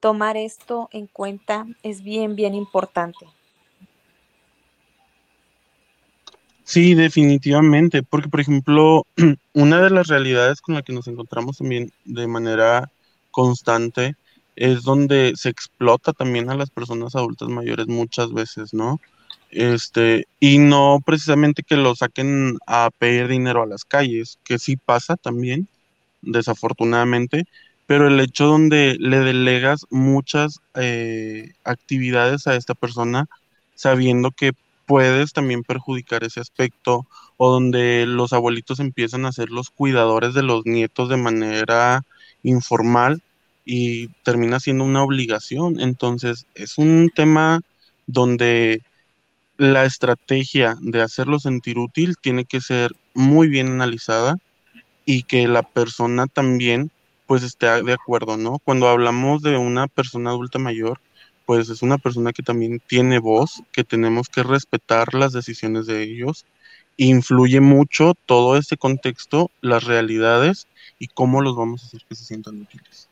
Tomar 0.00 0.36
esto 0.36 0.88
en 0.90 1.06
cuenta 1.06 1.66
es 1.84 2.02
bien, 2.02 2.34
bien 2.34 2.52
importante. 2.52 3.28
Sí, 6.64 6.94
definitivamente, 6.94 8.02
porque 8.02 8.28
por 8.28 8.40
ejemplo, 8.40 9.06
una 9.52 9.82
de 9.82 9.90
las 9.90 10.08
realidades 10.08 10.60
con 10.60 10.74
la 10.74 10.82
que 10.82 10.92
nos 10.94 11.06
encontramos 11.08 11.58
también 11.58 11.92
de 12.04 12.26
manera 12.26 12.90
constante 13.30 14.16
es 14.56 14.82
donde 14.82 15.32
se 15.36 15.50
explota 15.50 16.12
también 16.12 16.48
a 16.50 16.56
las 16.56 16.70
personas 16.70 17.14
adultas 17.16 17.48
mayores 17.48 17.86
muchas 17.88 18.32
veces, 18.32 18.72
¿no? 18.72 19.00
Este, 19.50 20.26
y 20.40 20.58
no 20.58 21.00
precisamente 21.04 21.62
que 21.62 21.76
lo 21.76 21.94
saquen 21.94 22.56
a 22.66 22.90
pedir 22.98 23.28
dinero 23.28 23.62
a 23.62 23.66
las 23.66 23.84
calles, 23.84 24.38
que 24.44 24.58
sí 24.58 24.76
pasa 24.76 25.16
también, 25.16 25.68
desafortunadamente, 26.22 27.44
pero 27.86 28.08
el 28.08 28.18
hecho 28.20 28.46
donde 28.46 28.96
le 28.98 29.20
delegas 29.20 29.86
muchas 29.90 30.60
eh, 30.74 31.52
actividades 31.64 32.46
a 32.46 32.56
esta 32.56 32.74
persona 32.74 33.26
sabiendo 33.74 34.30
que 34.30 34.52
puedes 34.86 35.32
también 35.32 35.62
perjudicar 35.62 36.24
ese 36.24 36.40
aspecto 36.40 37.06
o 37.36 37.50
donde 37.50 38.06
los 38.06 38.32
abuelitos 38.32 38.80
empiezan 38.80 39.26
a 39.26 39.32
ser 39.32 39.50
los 39.50 39.70
cuidadores 39.70 40.34
de 40.34 40.42
los 40.42 40.66
nietos 40.66 41.08
de 41.08 41.16
manera 41.16 42.02
informal 42.42 43.22
y 43.64 44.08
termina 44.22 44.60
siendo 44.60 44.84
una 44.84 45.02
obligación. 45.02 45.80
Entonces 45.80 46.46
es 46.54 46.78
un 46.78 47.10
tema 47.14 47.60
donde 48.06 48.82
la 49.56 49.84
estrategia 49.84 50.76
de 50.80 51.02
hacerlo 51.02 51.38
sentir 51.38 51.78
útil 51.78 52.16
tiene 52.20 52.44
que 52.44 52.60
ser 52.60 52.92
muy 53.14 53.48
bien 53.48 53.68
analizada 53.68 54.36
y 55.06 55.22
que 55.24 55.48
la 55.48 55.62
persona 55.62 56.26
también 56.26 56.90
pues 57.26 57.42
esté 57.42 57.82
de 57.82 57.92
acuerdo, 57.92 58.36
¿no? 58.36 58.58
Cuando 58.58 58.88
hablamos 58.88 59.42
de 59.42 59.56
una 59.56 59.86
persona 59.86 60.30
adulta 60.30 60.58
mayor, 60.58 61.00
pues 61.46 61.68
es 61.68 61.82
una 61.82 61.98
persona 61.98 62.32
que 62.32 62.42
también 62.42 62.80
tiene 62.86 63.18
voz, 63.18 63.62
que 63.72 63.84
tenemos 63.84 64.28
que 64.28 64.42
respetar 64.42 65.14
las 65.14 65.32
decisiones 65.32 65.86
de 65.86 66.02
ellos. 66.02 66.46
Influye 66.96 67.60
mucho 67.60 68.14
todo 68.26 68.56
este 68.56 68.76
contexto, 68.76 69.50
las 69.60 69.84
realidades 69.84 70.66
y 70.98 71.08
cómo 71.08 71.42
los 71.42 71.56
vamos 71.56 71.82
a 71.82 71.86
hacer 71.86 72.02
que 72.08 72.14
se 72.14 72.24
sientan 72.24 72.60
útiles. 72.60 73.08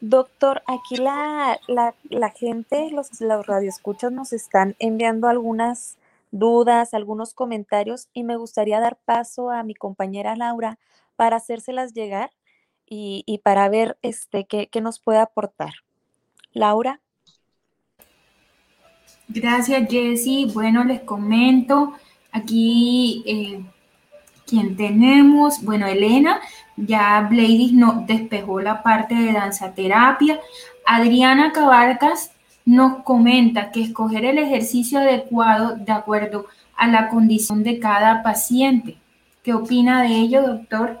Doctor, 0.00 0.62
aquí 0.66 0.96
la, 0.96 1.60
la, 1.68 2.30
gente, 2.30 2.90
los, 2.90 3.20
los 3.20 3.46
radioescuchas 3.46 4.10
nos 4.10 4.32
están 4.32 4.74
enviando 4.78 5.28
algunas 5.28 5.98
dudas, 6.30 6.94
algunos 6.94 7.34
comentarios 7.34 8.08
y 8.14 8.24
me 8.24 8.36
gustaría 8.36 8.80
dar 8.80 8.96
paso 9.04 9.50
a 9.50 9.62
mi 9.62 9.74
compañera 9.74 10.36
Laura 10.36 10.78
para 11.16 11.36
hacérselas 11.36 11.92
llegar 11.92 12.30
y, 12.86 13.24
y 13.26 13.38
para 13.38 13.68
ver 13.68 13.98
este, 14.00 14.46
qué, 14.46 14.68
qué 14.68 14.80
nos 14.80 15.00
puede 15.00 15.18
aportar. 15.18 15.74
Laura. 16.52 17.00
Gracias, 19.28 19.88
Jessy. 19.88 20.50
Bueno, 20.52 20.84
les 20.84 21.00
comento 21.00 21.94
aquí 22.32 23.22
eh, 23.26 23.64
quién 24.46 24.76
tenemos. 24.76 25.62
Bueno, 25.62 25.86
Elena 25.86 26.40
ya 26.76 27.26
Bladys 27.28 27.72
nos 27.72 28.06
despejó 28.06 28.60
la 28.60 28.82
parte 28.82 29.14
de 29.14 29.32
danza 29.32 29.74
terapia. 29.74 30.40
Adriana 30.86 31.52
Cabarcas 31.52 32.32
nos 32.64 33.02
comenta 33.04 33.70
que 33.70 33.82
escoger 33.82 34.24
el 34.24 34.38
ejercicio 34.38 34.98
adecuado 34.98 35.76
de 35.76 35.92
acuerdo 35.92 36.46
a 36.76 36.88
la 36.88 37.08
condición 37.08 37.62
de 37.62 37.78
cada 37.78 38.22
paciente. 38.22 38.96
¿Qué 39.42 39.54
opina 39.54 40.02
de 40.02 40.16
ello, 40.16 40.42
doctor? 40.42 41.00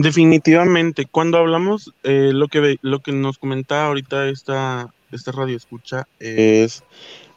Definitivamente, 0.00 1.06
cuando 1.06 1.38
hablamos, 1.38 1.92
eh, 2.04 2.30
lo, 2.32 2.46
que, 2.46 2.76
lo 2.82 3.00
que 3.00 3.10
nos 3.10 3.36
comentaba 3.38 3.86
ahorita 3.86 4.28
esta, 4.28 4.94
esta 5.10 5.32
radio 5.32 5.56
escucha 5.56 6.06
es, 6.20 6.84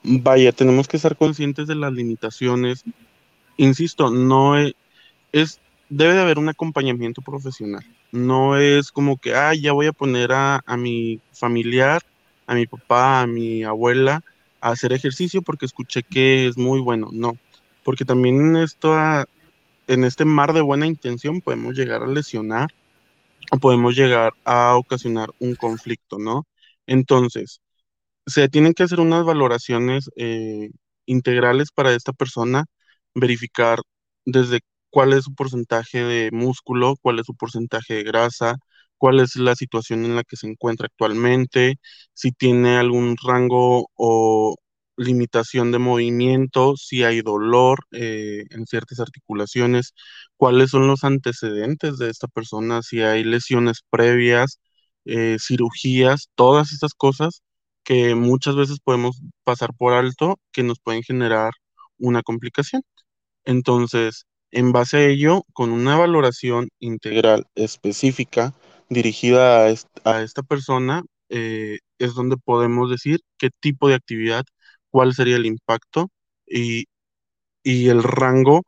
vaya, 0.03 0.51
tenemos 0.51 0.87
que 0.87 0.97
estar 0.97 1.17
conscientes 1.17 1.65
de 1.67 1.73
las 1.73 1.91
limitaciones. 1.91 2.83
Insisto, 3.57 4.11
no 4.11 4.59
es 4.59 4.75
debe 5.89 6.13
de 6.13 6.21
haber 6.21 6.37
un 6.37 6.49
acompañamiento 6.49 7.23
profesional. 7.23 7.83
No 8.11 8.57
es 8.57 8.91
como 8.91 9.17
que, 9.17 9.33
ah, 9.33 9.53
ya 9.53 9.73
voy 9.73 9.87
a 9.87 9.91
poner 9.91 10.31
a, 10.31 10.63
mi 10.77 11.19
familiar, 11.31 12.03
a 12.45 12.53
mi 12.53 12.67
papá, 12.67 13.21
a 13.21 13.27
mi 13.27 13.63
abuela 13.63 14.23
a 14.61 14.69
hacer 14.69 14.93
ejercicio 14.93 15.41
porque 15.41 15.65
escuché 15.65 16.03
que 16.03 16.45
es 16.45 16.59
muy 16.59 16.79
bueno. 16.79 17.09
No, 17.11 17.37
porque 17.83 18.05
también 18.05 18.39
en, 18.39 18.55
esto, 18.57 18.93
en 19.87 20.03
este 20.05 20.25
mar 20.25 20.53
de 20.53 20.61
buena 20.61 20.87
intención 20.87 21.41
podemos 21.41 21.75
llegar 21.75 22.03
a 22.03 22.07
lesionar 22.07 22.69
o 23.51 23.57
podemos 23.59 23.95
llegar 23.95 24.33
a 24.45 24.75
ocasionar 24.77 25.29
un 25.39 25.55
conflicto, 25.55 26.19
¿no? 26.19 26.47
Entonces, 26.87 27.61
se 28.25 28.49
tienen 28.49 28.73
que 28.73 28.83
hacer 28.83 28.99
unas 28.99 29.25
valoraciones 29.25 30.09
eh, 30.17 30.69
integrales 31.05 31.71
para 31.71 31.93
esta 31.93 32.13
persona, 32.13 32.65
verificar 33.15 33.79
desde 34.25 34.61
cuál 34.89 35.13
es 35.13 35.25
su 35.25 35.35
porcentaje 35.35 36.03
de 36.03 36.31
músculo, 36.31 36.95
cuál 37.01 37.19
es 37.19 37.25
su 37.27 37.35
porcentaje 37.35 37.95
de 37.95 38.03
grasa, 38.03 38.57
cuál 38.97 39.19
es 39.19 39.35
la 39.35 39.55
situación 39.55 40.05
en 40.05 40.15
la 40.15 40.23
que 40.23 40.37
se 40.37 40.47
encuentra 40.47 40.87
actualmente, 40.87 41.77
si 42.13 42.31
tiene 42.31 42.77
algún 42.77 43.15
rango 43.23 43.89
o 43.95 44.55
limitación 44.97 45.71
de 45.71 45.79
movimiento, 45.79 46.75
si 46.77 47.03
hay 47.03 47.21
dolor 47.21 47.79
eh, 47.91 48.45
en 48.51 48.65
ciertas 48.67 48.99
articulaciones, 48.99 49.93
cuáles 50.37 50.71
son 50.71 50.87
los 50.87 51.03
antecedentes 51.03 51.97
de 51.97 52.09
esta 52.09 52.27
persona, 52.27 52.81
si 52.83 53.01
hay 53.01 53.23
lesiones 53.23 53.81
previas, 53.89 54.59
eh, 55.05 55.37
cirugías, 55.39 56.29
todas 56.35 56.71
estas 56.73 56.93
cosas 56.93 57.41
que 57.83 58.15
muchas 58.15 58.55
veces 58.55 58.79
podemos 58.83 59.21
pasar 59.43 59.71
por 59.77 59.93
alto 59.93 60.39
que 60.51 60.63
nos 60.63 60.79
pueden 60.79 61.03
generar 61.03 61.51
una 61.97 62.21
complicación. 62.23 62.83
Entonces, 63.45 64.25
en 64.51 64.71
base 64.71 64.97
a 64.97 65.05
ello, 65.07 65.43
con 65.53 65.71
una 65.71 65.97
valoración 65.97 66.69
integral 66.79 67.47
específica 67.55 68.53
dirigida 68.89 69.65
a, 70.03 70.21
esta 70.21 70.43
persona, 70.43 71.03
eh, 71.29 71.79
es 71.99 72.13
donde 72.15 72.37
podemos 72.37 72.89
decir 72.89 73.19
qué 73.37 73.49
tipo 73.61 73.87
de 73.87 73.95
actividad, 73.95 74.43
cuál 74.91 75.13
sería 75.13 75.37
el 75.37 75.45
impacto 75.45 76.09
y, 76.47 76.85
el 77.63 78.03
rango 78.03 78.63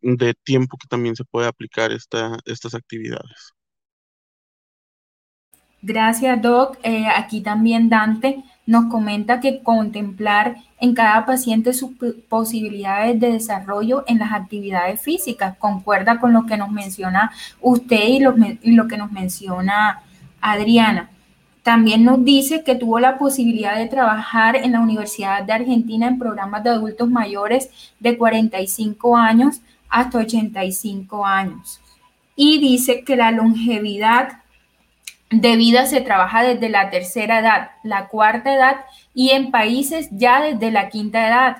de 0.00 0.34
tiempo 0.34 0.76
que 0.78 0.88
también 0.88 1.16
se 1.16 1.24
puede 1.24 1.48
aplicar 1.48 1.92
estas 1.92 2.74
actividades. 2.74 3.52
Gracias, 5.80 6.42
Doc. 6.42 6.78
Eh, 6.82 7.06
aquí 7.06 7.40
también 7.40 7.88
Dante 7.88 8.42
nos 8.66 8.90
comenta 8.90 9.40
que 9.40 9.62
contemplar 9.62 10.56
en 10.80 10.94
cada 10.94 11.24
paciente 11.24 11.72
sus 11.72 11.92
posibilidades 12.28 13.18
de 13.20 13.32
desarrollo 13.32 14.04
en 14.06 14.18
las 14.18 14.32
actividades 14.32 15.00
físicas. 15.00 15.56
Concuerda 15.58 16.18
con 16.18 16.32
lo 16.32 16.46
que 16.46 16.56
nos 16.56 16.70
menciona 16.70 17.30
usted 17.60 18.08
y 18.08 18.20
lo, 18.20 18.34
y 18.36 18.72
lo 18.72 18.88
que 18.88 18.98
nos 18.98 19.12
menciona 19.12 20.02
Adriana. 20.40 21.10
También 21.68 22.02
nos 22.02 22.24
dice 22.24 22.64
que 22.64 22.76
tuvo 22.76 22.98
la 22.98 23.18
posibilidad 23.18 23.76
de 23.76 23.88
trabajar 23.88 24.56
en 24.56 24.72
la 24.72 24.80
Universidad 24.80 25.42
de 25.42 25.52
Argentina 25.52 26.08
en 26.08 26.18
programas 26.18 26.64
de 26.64 26.70
adultos 26.70 27.10
mayores 27.10 27.68
de 28.00 28.16
45 28.16 29.14
años 29.18 29.60
hasta 29.90 30.16
85 30.16 31.26
años. 31.26 31.78
Y 32.34 32.58
dice 32.58 33.04
que 33.04 33.16
la 33.16 33.32
longevidad 33.32 34.38
de 35.28 35.56
vida 35.56 35.84
se 35.84 36.00
trabaja 36.00 36.42
desde 36.42 36.70
la 36.70 36.88
tercera 36.88 37.40
edad, 37.40 37.72
la 37.84 38.08
cuarta 38.08 38.54
edad 38.54 38.76
y 39.12 39.32
en 39.32 39.50
países 39.50 40.08
ya 40.10 40.40
desde 40.40 40.70
la 40.70 40.88
quinta 40.88 41.28
edad. 41.28 41.56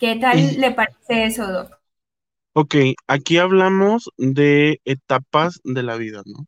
¿Qué 0.00 0.16
tal 0.16 0.56
le 0.58 0.72
parece 0.72 1.26
eso, 1.26 1.46
Doc? 1.46 1.78
Ok, 2.54 2.74
aquí 3.06 3.38
hablamos 3.38 4.10
de 4.16 4.80
etapas 4.84 5.60
de 5.62 5.84
la 5.84 5.94
vida, 5.94 6.22
¿no? 6.26 6.44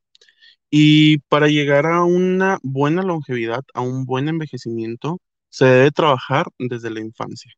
Y 0.71 1.19
para 1.29 1.49
llegar 1.49 1.87
a 1.87 2.05
una 2.05 2.59
buena 2.63 3.03
longevidad, 3.03 3.63
a 3.75 3.81
un 3.81 4.05
buen 4.05 4.29
envejecimiento, 4.29 5.19
se 5.51 5.65
debe 5.67 5.91
trabajar 5.91 6.47
desde 6.59 6.91
la 6.91 7.01
infancia. 7.01 7.53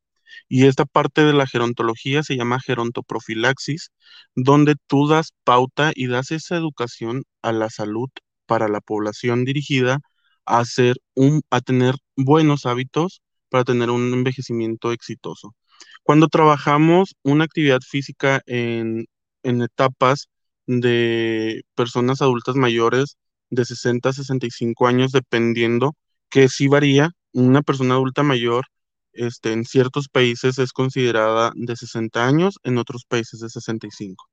Y 0.48 0.66
esta 0.66 0.84
parte 0.84 1.24
de 1.24 1.32
la 1.32 1.46
gerontología 1.46 2.22
se 2.22 2.36
llama 2.36 2.60
gerontoprofilaxis, 2.60 3.90
donde 4.34 4.76
tú 4.86 5.08
das 5.08 5.32
pauta 5.44 5.92
y 5.94 6.06
das 6.06 6.30
esa 6.30 6.56
educación 6.56 7.24
a 7.42 7.52
la 7.52 7.70
salud 7.70 8.10
para 8.46 8.68
la 8.68 8.80
población 8.80 9.44
dirigida 9.44 9.98
a, 10.46 10.60
hacer 10.60 10.96
un, 11.14 11.42
a 11.50 11.60
tener 11.60 11.94
buenos 12.16 12.66
hábitos 12.66 13.22
para 13.48 13.64
tener 13.64 13.90
un 13.90 14.12
envejecimiento 14.12 14.92
exitoso. 14.92 15.54
Cuando 16.02 16.28
trabajamos 16.28 17.16
una 17.22 17.44
actividad 17.44 17.80
física 17.80 18.40
en, 18.46 19.06
en 19.42 19.62
etapas 19.62 20.28
de 20.78 21.64
personas 21.74 22.22
adultas 22.22 22.54
mayores 22.56 23.16
de 23.50 23.64
60 23.64 24.08
a 24.10 24.12
65 24.12 24.86
años, 24.86 25.12
dependiendo 25.12 25.94
que 26.30 26.48
sí 26.48 26.68
varía, 26.68 27.10
una 27.32 27.62
persona 27.62 27.94
adulta 27.94 28.22
mayor 28.22 28.66
este, 29.12 29.52
en 29.52 29.64
ciertos 29.64 30.08
países 30.08 30.58
es 30.58 30.72
considerada 30.72 31.52
de 31.56 31.76
60 31.76 32.26
años, 32.26 32.58
en 32.62 32.78
otros 32.78 33.04
países 33.04 33.40
de 33.40 33.48
65. 33.50 34.26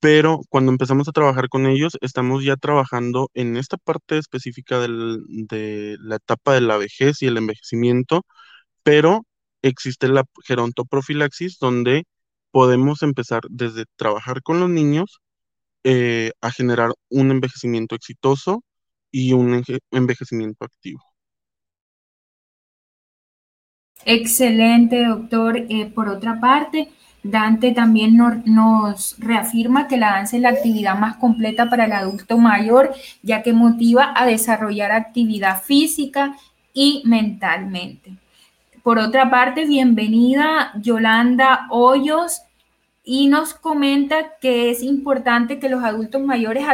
Pero 0.00 0.40
cuando 0.50 0.72
empezamos 0.72 1.08
a 1.08 1.12
trabajar 1.12 1.48
con 1.48 1.66
ellos, 1.66 1.96
estamos 2.02 2.44
ya 2.44 2.56
trabajando 2.56 3.30
en 3.34 3.56
esta 3.56 3.78
parte 3.78 4.18
específica 4.18 4.78
de 4.80 5.96
la 6.00 6.16
etapa 6.16 6.54
de 6.54 6.60
la 6.60 6.76
vejez 6.76 7.22
y 7.22 7.26
el 7.26 7.38
envejecimiento, 7.38 8.24
pero 8.82 9.26
existe 9.62 10.08
la 10.08 10.24
gerontoprofilaxis 10.44 11.58
donde 11.58 12.04
podemos 12.50 13.02
empezar 13.02 13.42
desde 13.50 13.84
trabajar 13.96 14.42
con 14.42 14.60
los 14.60 14.70
niños 14.70 15.20
eh, 15.88 16.32
a 16.40 16.50
generar 16.50 16.90
un 17.10 17.30
envejecimiento 17.30 17.94
exitoso 17.94 18.64
y 19.12 19.32
un 19.32 19.62
envejecimiento 19.92 20.64
activo. 20.64 21.00
Excelente, 24.04 25.04
doctor. 25.04 25.58
Eh, 25.68 25.86
por 25.94 26.08
otra 26.08 26.40
parte, 26.40 26.88
Dante 27.22 27.70
también 27.70 28.16
nos 28.16 29.14
reafirma 29.18 29.86
que 29.86 29.96
la 29.96 30.10
danza 30.10 30.34
es 30.34 30.42
la 30.42 30.48
actividad 30.48 30.98
más 30.98 31.18
completa 31.18 31.70
para 31.70 31.84
el 31.84 31.92
adulto 31.92 32.36
mayor, 32.36 32.92
ya 33.22 33.44
que 33.44 33.52
motiva 33.52 34.12
a 34.16 34.26
desarrollar 34.26 34.90
actividad 34.90 35.62
física 35.62 36.36
y 36.74 37.00
mentalmente. 37.04 38.10
Por 38.82 38.98
otra 38.98 39.30
parte, 39.30 39.66
bienvenida 39.66 40.72
Yolanda 40.80 41.68
Hoyos 41.70 42.42
y 43.08 43.28
nos 43.28 43.54
comenta 43.54 44.36
que 44.40 44.68
es 44.68 44.82
importante 44.82 45.60
que 45.60 45.68
los 45.68 45.84
adultos 45.84 46.20
mayores 46.20 46.66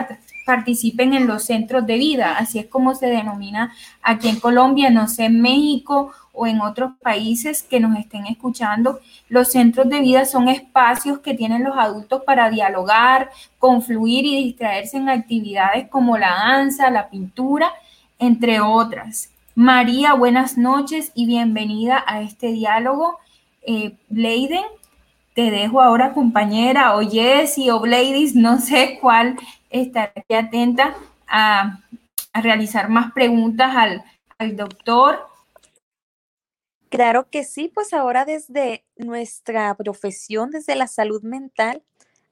participen 0.47 1.12
en 1.12 1.27
los 1.27 1.45
centros 1.45 1.87
de 1.87 1.99
vida, 1.99 2.38
así 2.38 2.59
es 2.59 2.66
como 2.66 2.95
se 2.95 3.07
denomina 3.07 3.75
aquí 4.03 4.31
en 4.31 4.40
Colombia, 4.40 4.88
no 4.88 5.09
sé, 5.09 5.27
en 5.27 5.42
México 5.42 6.11
o 6.33 6.47
en 6.47 6.62
otros 6.62 6.92
países 7.03 7.62
que 7.62 7.81
nos 7.81 7.99
estén 7.99 8.25
escuchando. 8.25 9.01
Los 9.29 9.53
centros 9.53 9.90
de 9.90 10.01
vida 10.01 10.25
son 10.25 10.49
espacios 10.49 11.18
que 11.18 11.35
tienen 11.35 11.64
los 11.64 11.77
adultos 11.77 12.23
para 12.25 12.49
dialogar, 12.49 13.31
confluir 13.59 14.25
y 14.25 14.42
distraerse 14.42 14.97
en 14.97 15.11
actividades 15.11 15.90
como 15.90 16.16
la 16.16 16.31
danza, 16.31 16.90
la 16.90 17.11
pintura, 17.11 17.71
entre 18.18 18.59
otras. 18.59 19.29
María, 19.55 20.14
buenas 20.14 20.57
noches 20.57 21.12
y 21.14 21.27
bienvenida 21.27 22.03
a 22.07 22.23
este 22.23 22.53
diálogo. 22.53 23.18
Eh, 23.61 23.97
Leiden, 24.09 24.64
te 25.35 25.51
dejo 25.51 25.81
ahora 25.81 26.12
compañera, 26.12 26.97
o 26.97 27.01
Jessie, 27.01 27.71
o 27.71 27.81
Bladys, 27.81 28.35
no 28.35 28.61
sé 28.61 28.99
cuál 29.01 29.37
estaré 29.71 30.25
atenta 30.35 30.95
a, 31.27 31.81
realizar 32.35 32.88
más 32.88 33.12
preguntas 33.12 33.77
al, 33.77 34.05
al 34.38 34.57
doctor. 34.57 35.27
Claro 36.88 37.29
que 37.29 37.45
sí, 37.45 37.71
pues 37.73 37.92
ahora 37.92 38.25
desde 38.25 38.85
nuestra 38.97 39.75
profesión, 39.75 40.51
desde 40.51 40.77
la 40.77 40.87
salud 40.87 41.23
mental, 41.23 41.83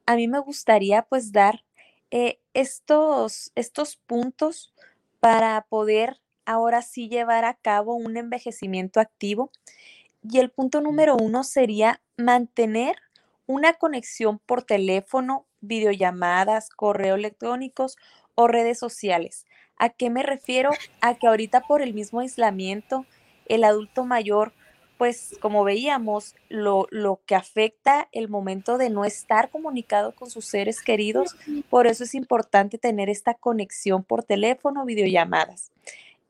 a 0.06 0.16
mí 0.16 0.26
me 0.26 0.38
gustaría 0.38 1.02
pues 1.02 1.32
dar 1.32 1.64
eh, 2.10 2.40
estos, 2.54 3.52
estos 3.54 3.96
puntos 3.96 4.74
para 5.20 5.66
poder 5.68 6.20
ahora 6.44 6.82
sí 6.82 7.08
llevar 7.08 7.44
a 7.44 7.54
cabo 7.54 7.94
un 7.94 8.16
envejecimiento 8.16 9.00
activo. 9.00 9.52
Y 10.22 10.38
el 10.38 10.50
punto 10.50 10.80
número 10.80 11.16
uno 11.16 11.44
sería 11.44 12.00
mantener 12.16 12.96
una 13.46 13.72
conexión 13.74 14.38
por 14.38 14.62
teléfono, 14.62 15.46
videollamadas, 15.60 16.70
correo 16.70 17.16
electrónicos 17.16 17.96
o 18.34 18.46
redes 18.46 18.78
sociales. 18.78 19.46
¿A 19.76 19.88
qué 19.88 20.10
me 20.10 20.22
refiero? 20.22 20.70
A 21.00 21.14
que 21.14 21.26
ahorita 21.26 21.62
por 21.62 21.82
el 21.82 21.94
mismo 21.94 22.20
aislamiento, 22.20 23.06
el 23.46 23.64
adulto 23.64 24.04
mayor, 24.04 24.52
pues 24.98 25.36
como 25.40 25.64
veíamos, 25.64 26.34
lo, 26.50 26.86
lo, 26.90 27.20
que 27.24 27.34
afecta 27.34 28.08
el 28.12 28.28
momento 28.28 28.76
de 28.76 28.90
no 28.90 29.06
estar 29.06 29.48
comunicado 29.48 30.14
con 30.14 30.30
sus 30.30 30.44
seres 30.44 30.82
queridos, 30.82 31.34
por 31.70 31.86
eso 31.86 32.04
es 32.04 32.14
importante 32.14 32.76
tener 32.76 33.08
esta 33.08 33.32
conexión 33.32 34.04
por 34.04 34.22
teléfono, 34.22 34.84
videollamadas. 34.84 35.72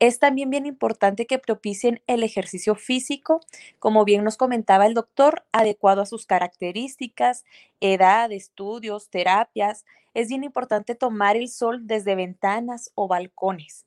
Es 0.01 0.17
también 0.17 0.49
bien 0.49 0.65
importante 0.65 1.27
que 1.27 1.37
propicien 1.37 2.01
el 2.07 2.23
ejercicio 2.23 2.73
físico, 2.73 3.39
como 3.77 4.03
bien 4.03 4.23
nos 4.23 4.35
comentaba 4.35 4.87
el 4.87 4.95
doctor, 4.95 5.45
adecuado 5.51 6.01
a 6.01 6.07
sus 6.07 6.25
características, 6.25 7.45
edad, 7.81 8.31
estudios, 8.31 9.11
terapias. 9.11 9.85
Es 10.15 10.29
bien 10.29 10.43
importante 10.43 10.95
tomar 10.95 11.37
el 11.37 11.49
sol 11.49 11.85
desde 11.85 12.15
ventanas 12.15 12.91
o 12.95 13.07
balcones. 13.07 13.85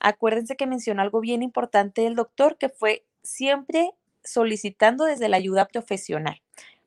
Acuérdense 0.00 0.54
que 0.54 0.66
mencionó 0.66 1.00
algo 1.00 1.20
bien 1.20 1.42
importante 1.42 2.06
el 2.06 2.14
doctor, 2.14 2.58
que 2.58 2.68
fue 2.68 3.06
siempre 3.22 3.92
solicitando 4.22 5.06
desde 5.06 5.30
la 5.30 5.38
ayuda 5.38 5.64
profesional, 5.64 6.42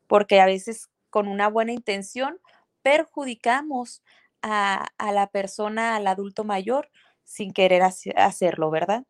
porque 0.06 0.40
a 0.40 0.46
veces 0.46 0.88
con 1.10 1.28
una 1.28 1.48
buena 1.48 1.74
intención 1.74 2.38
perjudicamos 2.84 4.04
a, 4.44 4.86
a 5.00 5.12
la 5.12 5.32
persona, 5.32 5.96
al 5.96 6.06
adulto 6.06 6.44
mayor, 6.44 6.92
sin 7.28 7.52
querer 7.52 7.84
hacerlo, 7.84 8.72
¿verdad? 8.72 9.04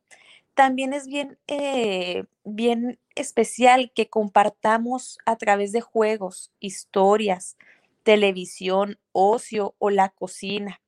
También 0.56 0.91
es 0.91 1.08
bien, 1.08 1.38
eh, 1.47 2.25
bien 2.43 2.99
especial 3.15 3.91
que 3.93 4.10
compartamos 4.10 5.19
a 5.25 5.36
través 5.36 5.71
de 5.71 5.82
juegos, 5.82 6.51
historias, 6.60 7.58
televisión, 8.01 8.97
ocio 9.12 9.75
o 9.77 9.91
la 9.91 10.10
cocina. 10.10 10.82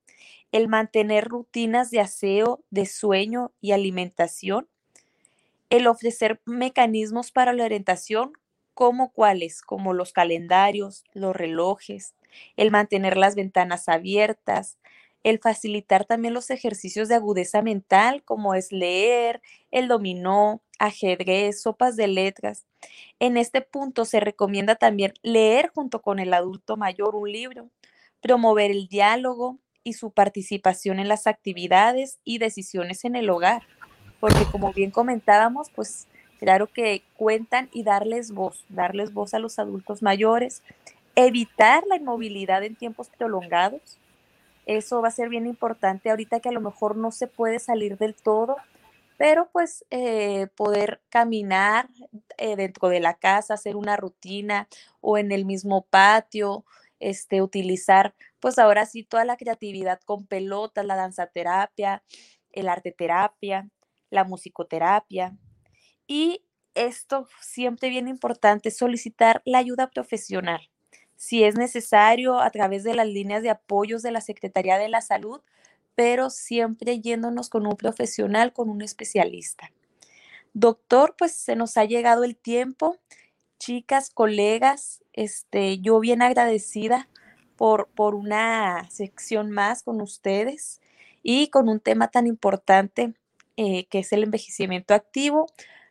El 0.51 0.67
mantener 0.69 1.27
rutinas 1.27 1.91
de 1.91 1.99
aseo, 1.99 2.63
de 2.71 2.87
sueño 2.87 3.51
y 3.61 3.71
alimentación. 3.73 4.67
El 5.69 5.85
ofrecer 5.85 6.41
mecanismos 6.45 7.31
para 7.31 7.53
la 7.53 7.65
orientación, 7.65 8.33
como 8.73 9.11
cuáles, 9.11 9.61
como 9.61 9.93
los 9.93 10.13
calendarios, 10.13 11.03
los 11.13 11.35
relojes, 11.35 12.15
el 12.57 12.71
mantener 12.71 13.17
las 13.17 13.35
ventanas 13.35 13.87
abiertas, 13.87 14.79
el 15.23 15.39
facilitar 15.39 16.05
también 16.05 16.33
los 16.33 16.49
ejercicios 16.49 17.09
de 17.09 17.15
agudeza 17.15 17.61
mental, 17.61 18.23
como 18.23 18.53
es 18.55 18.71
leer, 18.71 19.41
el 19.71 19.87
dominó, 19.87 20.61
ajedrez, 20.79 21.61
sopas 21.61 21.95
de 21.95 22.07
letras. 22.07 22.65
En 23.19 23.37
este 23.37 23.61
punto 23.61 24.05
se 24.05 24.19
recomienda 24.19 24.75
también 24.75 25.13
leer 25.21 25.69
junto 25.73 26.01
con 26.01 26.19
el 26.19 26.33
adulto 26.33 26.77
mayor 26.77 27.15
un 27.15 27.31
libro, 27.31 27.69
promover 28.21 28.71
el 28.71 28.87
diálogo 28.87 29.59
y 29.83 29.93
su 29.93 30.11
participación 30.11 30.99
en 30.99 31.07
las 31.07 31.27
actividades 31.27 32.19
y 32.23 32.37
decisiones 32.37 33.05
en 33.05 33.15
el 33.15 33.29
hogar, 33.29 33.63
porque 34.19 34.45
como 34.51 34.73
bien 34.73 34.91
comentábamos, 34.91 35.69
pues 35.75 36.07
claro 36.39 36.67
que 36.67 37.03
cuentan 37.15 37.69
y 37.73 37.83
darles 37.83 38.31
voz, 38.31 38.65
darles 38.69 39.13
voz 39.13 39.33
a 39.33 39.39
los 39.39 39.59
adultos 39.59 40.01
mayores, 40.01 40.63
evitar 41.15 41.83
la 41.87 41.97
inmovilidad 41.97 42.63
en 42.63 42.75
tiempos 42.75 43.09
prolongados, 43.17 43.99
eso 44.77 45.01
va 45.01 45.07
a 45.07 45.11
ser 45.11 45.29
bien 45.29 45.47
importante 45.47 46.11
ahorita 46.11 46.39
que 46.41 46.49
a 46.49 46.51
lo 46.51 46.61
mejor 46.61 46.95
no 46.95 47.11
se 47.11 47.25
puede 47.25 47.57
salir 47.57 47.97
del 47.97 48.13
todo, 48.13 48.55
pero 49.17 49.49
pues 49.51 49.83
eh, 49.89 50.47
poder 50.55 51.01
caminar 51.09 51.89
eh, 52.37 52.55
dentro 52.55 52.89
de 52.89 52.99
la 52.99 53.15
casa, 53.15 53.55
hacer 53.55 53.75
una 53.75 53.97
rutina 53.97 54.67
o 55.01 55.17
en 55.17 55.31
el 55.31 55.45
mismo 55.45 55.87
patio, 55.89 56.65
este, 56.99 57.41
utilizar 57.41 58.13
pues 58.39 58.59
ahora 58.59 58.85
sí 58.85 59.03
toda 59.03 59.25
la 59.25 59.37
creatividad 59.37 60.01
con 60.05 60.27
pelotas, 60.27 60.85
la 60.85 60.95
danzaterapia, 60.95 62.03
el 62.51 62.69
arte 62.69 62.91
terapia, 62.91 63.67
la 64.11 64.23
musicoterapia. 64.23 65.35
Y 66.05 66.45
esto 66.75 67.27
siempre 67.41 67.89
bien 67.89 68.07
importante, 68.07 68.69
solicitar 68.69 69.41
la 69.45 69.57
ayuda 69.57 69.89
profesional 69.89 70.69
si 71.19 71.43
es 71.43 71.55
necesario, 71.55 72.39
a 72.39 72.49
través 72.49 72.85
de 72.85 72.95
las 72.95 73.05
líneas 73.05 73.43
de 73.43 73.49
apoyos 73.49 74.01
de 74.01 74.11
la 74.11 74.21
Secretaría 74.21 74.77
de 74.77 74.87
la 74.87 75.01
Salud, 75.01 75.41
pero 75.93 76.29
siempre 76.29 77.01
yéndonos 77.01 77.49
con 77.49 77.67
un 77.67 77.75
profesional, 77.75 78.53
con 78.53 78.69
un 78.69 78.81
especialista. 78.81 79.69
Doctor, 80.53 81.15
pues 81.17 81.33
se 81.33 81.57
nos 81.57 81.75
ha 81.75 81.83
llegado 81.83 82.23
el 82.23 82.37
tiempo. 82.37 82.95
Chicas, 83.59 84.11
colegas, 84.11 85.03
este, 85.11 85.79
yo 85.79 85.99
bien 85.99 86.21
agradecida 86.21 87.09
por, 87.57 87.89
por 87.89 88.15
una 88.15 88.89
sección 88.89 89.51
más 89.51 89.83
con 89.83 89.99
ustedes 89.99 90.79
y 91.21 91.49
con 91.49 91.67
un 91.67 91.81
tema 91.81 92.07
tan 92.07 92.27
importante 92.27 93.13
eh, 93.57 93.87
que 93.87 93.99
es 93.99 94.13
el 94.13 94.23
envejecimiento 94.23 94.93
activo. 94.93 95.47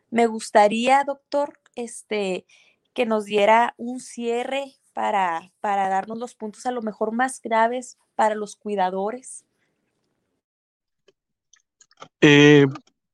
Me 0.09 0.25
gustaría, 0.25 1.03
doctor, 1.03 1.59
este, 1.75 2.47
que 2.95 3.05
nos 3.05 3.25
diera 3.25 3.75
un 3.77 3.99
cierre 3.99 4.78
para, 4.93 5.51
para 5.59 5.89
darnos 5.89 6.17
los 6.17 6.35
puntos 6.35 6.65
a 6.65 6.71
lo 6.71 6.81
mejor 6.81 7.11
más 7.11 7.41
graves 7.41 7.97
para 8.15 8.35
los 8.35 8.55
cuidadores. 8.55 9.45
Eh, 12.21 12.65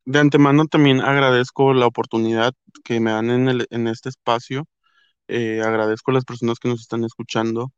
de 0.06 0.20
antemano 0.20 0.66
también 0.68 1.02
agradezco 1.02 1.74
la 1.74 1.88
oportunidad 1.88 2.54
que 2.84 3.00
me 3.00 3.12
dan 3.12 3.30
en, 3.30 3.66
en 3.70 3.88
este 3.88 4.10
espacio. 4.10 4.68
Eh, 5.28 5.62
agradezco 5.64 6.12
a 6.12 6.16
las 6.16 6.26
personas 6.26 6.60
que 6.60 6.70
nos 6.70 6.82
están 6.82 7.04
escuchando. 7.04 7.72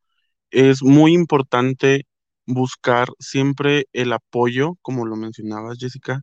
Es 0.51 0.83
muy 0.83 1.13
importante 1.13 2.05
buscar 2.45 3.09
siempre 3.19 3.85
el 3.93 4.13
apoyo, 4.13 4.75
como 4.81 5.05
lo 5.05 5.15
mencionabas, 5.15 5.77
Jessica, 5.79 6.21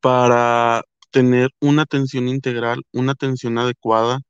para 0.00 0.82
tener 1.10 1.50
una 1.60 1.82
atención 1.82 2.28
integral, 2.28 2.82
una 2.92 3.12
atención 3.12 3.58
adecuada, 3.58 4.20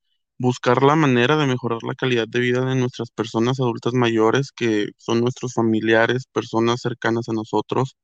buscar 0.43 0.83
la 0.83 0.97
manera 0.97 1.37
de 1.37 1.47
mejorar 1.47 1.83
la 1.85 1.95
calidad 1.95 2.29
de 2.29 2.41
vida 2.41 2.65
de 2.67 2.75
nuestras 2.77 3.11
personas 3.13 3.61
adultas 3.61 3.95
mayores, 3.95 4.53
que 4.53 4.89
son 4.99 5.21
nuestros 5.21 5.55
familiares, 5.55 6.27
personas 6.33 6.81
cercanas 6.83 7.29
a 7.29 7.33
nosotros, 7.35 7.97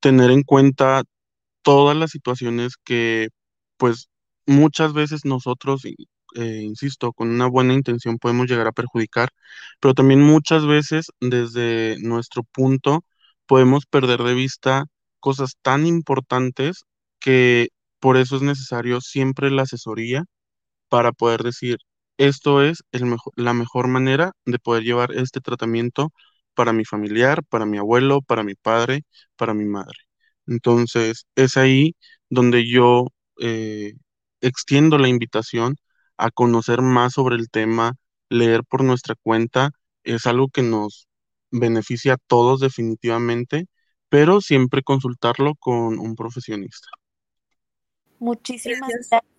tener 0.00 0.30
en 0.30 0.42
cuenta 0.44 1.04
todas 1.62 1.96
las 1.96 2.10
situaciones 2.12 2.74
que, 2.84 3.28
pues, 3.78 4.08
muchas 4.46 4.92
veces 4.94 5.24
nosotros, 5.24 5.84
eh, 5.86 6.62
insisto, 6.62 7.12
con 7.12 7.30
una 7.30 7.46
buena 7.48 7.74
intención 7.74 8.18
podemos 8.18 8.48
llegar 8.48 8.66
a 8.68 8.72
perjudicar, 8.72 9.30
pero 9.80 9.94
también 9.94 10.22
muchas 10.22 10.66
veces 10.66 11.06
desde 11.20 11.96
nuestro 12.00 12.44
punto 12.44 13.04
podemos 13.46 13.86
perder 13.86 14.22
de 14.22 14.34
vista 14.34 14.84
cosas 15.20 15.56
tan 15.62 15.86
importantes 15.86 16.84
que 17.20 17.68
por 18.00 18.16
eso 18.18 18.36
es 18.36 18.42
necesario 18.42 19.00
siempre 19.00 19.50
la 19.50 19.62
asesoría 19.62 20.24
para 20.94 21.10
poder 21.10 21.42
decir, 21.42 21.78
esto 22.18 22.62
es 22.62 22.84
el 22.92 23.16
la 23.34 23.52
mejor 23.52 23.88
manera 23.88 24.30
de 24.46 24.60
poder 24.60 24.84
llevar 24.84 25.10
este 25.12 25.40
tratamiento 25.40 26.12
para 26.54 26.72
mi 26.72 26.84
familiar, 26.84 27.42
para 27.44 27.66
mi 27.66 27.78
abuelo, 27.78 28.22
para 28.22 28.44
mi 28.44 28.54
padre, 28.54 29.02
para 29.34 29.54
mi 29.54 29.64
madre. 29.64 29.96
Entonces, 30.46 31.26
es 31.34 31.56
ahí 31.56 31.96
donde 32.30 32.70
yo 32.70 33.08
eh, 33.40 33.94
extiendo 34.40 34.96
la 34.98 35.08
invitación 35.08 35.74
a 36.16 36.30
conocer 36.30 36.80
más 36.80 37.14
sobre 37.14 37.34
el 37.34 37.50
tema, 37.50 37.94
leer 38.28 38.62
por 38.62 38.84
nuestra 38.84 39.16
cuenta, 39.20 39.70
es 40.04 40.26
algo 40.26 40.46
que 40.48 40.62
nos 40.62 41.08
beneficia 41.50 42.14
a 42.14 42.18
todos 42.28 42.60
definitivamente, 42.60 43.66
pero 44.08 44.40
siempre 44.40 44.84
consultarlo 44.84 45.56
con 45.56 45.98
un 45.98 46.14
profesionista. 46.14 46.86
Muchísimas 48.20 48.88
gracias. 48.88 49.33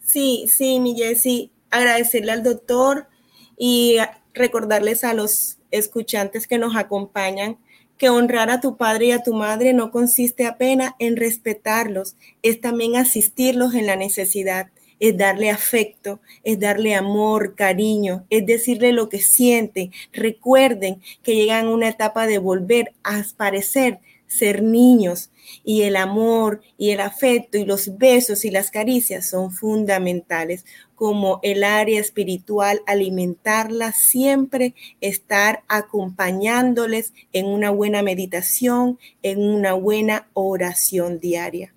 Sí, 0.00 0.46
sí, 0.48 0.80
mi 0.80 0.96
Jessy, 0.96 1.50
agradecerle 1.70 2.32
al 2.32 2.42
doctor 2.42 3.08
y 3.56 3.98
recordarles 4.32 5.04
a 5.04 5.14
los 5.14 5.58
escuchantes 5.70 6.46
que 6.46 6.58
nos 6.58 6.76
acompañan 6.76 7.58
que 7.98 8.08
honrar 8.08 8.48
a 8.48 8.60
tu 8.60 8.76
padre 8.76 9.06
y 9.06 9.10
a 9.10 9.22
tu 9.22 9.34
madre 9.34 9.72
no 9.72 9.90
consiste 9.90 10.46
apenas 10.46 10.92
en 11.00 11.16
respetarlos, 11.16 12.16
es 12.42 12.60
también 12.60 12.96
asistirlos 12.96 13.74
en 13.74 13.86
la 13.86 13.96
necesidad, 13.96 14.70
es 15.00 15.16
darle 15.16 15.50
afecto, 15.50 16.20
es 16.44 16.58
darle 16.60 16.94
amor, 16.94 17.54
cariño, 17.56 18.24
es 18.30 18.46
decirle 18.46 18.92
lo 18.92 19.08
que 19.08 19.20
sienten. 19.20 19.92
Recuerden 20.12 21.02
que 21.22 21.34
llegan 21.34 21.68
una 21.68 21.88
etapa 21.88 22.26
de 22.26 22.38
volver 22.38 22.94
a 23.02 23.22
parecer 23.36 24.00
ser 24.28 24.62
niños 24.62 25.30
y 25.64 25.82
el 25.82 25.96
amor 25.96 26.60
y 26.76 26.90
el 26.90 27.00
afecto 27.00 27.58
y 27.58 27.64
los 27.64 27.98
besos 27.98 28.44
y 28.44 28.50
las 28.50 28.70
caricias 28.70 29.28
son 29.28 29.50
fundamentales 29.50 30.64
como 30.94 31.40
el 31.42 31.64
área 31.64 32.00
espiritual, 32.00 32.82
alimentarla 32.86 33.92
siempre, 33.92 34.74
estar 35.00 35.62
acompañándoles 35.68 37.12
en 37.32 37.46
una 37.46 37.70
buena 37.70 38.02
meditación, 38.02 38.98
en 39.22 39.42
una 39.42 39.72
buena 39.72 40.28
oración 40.34 41.20
diaria. 41.20 41.74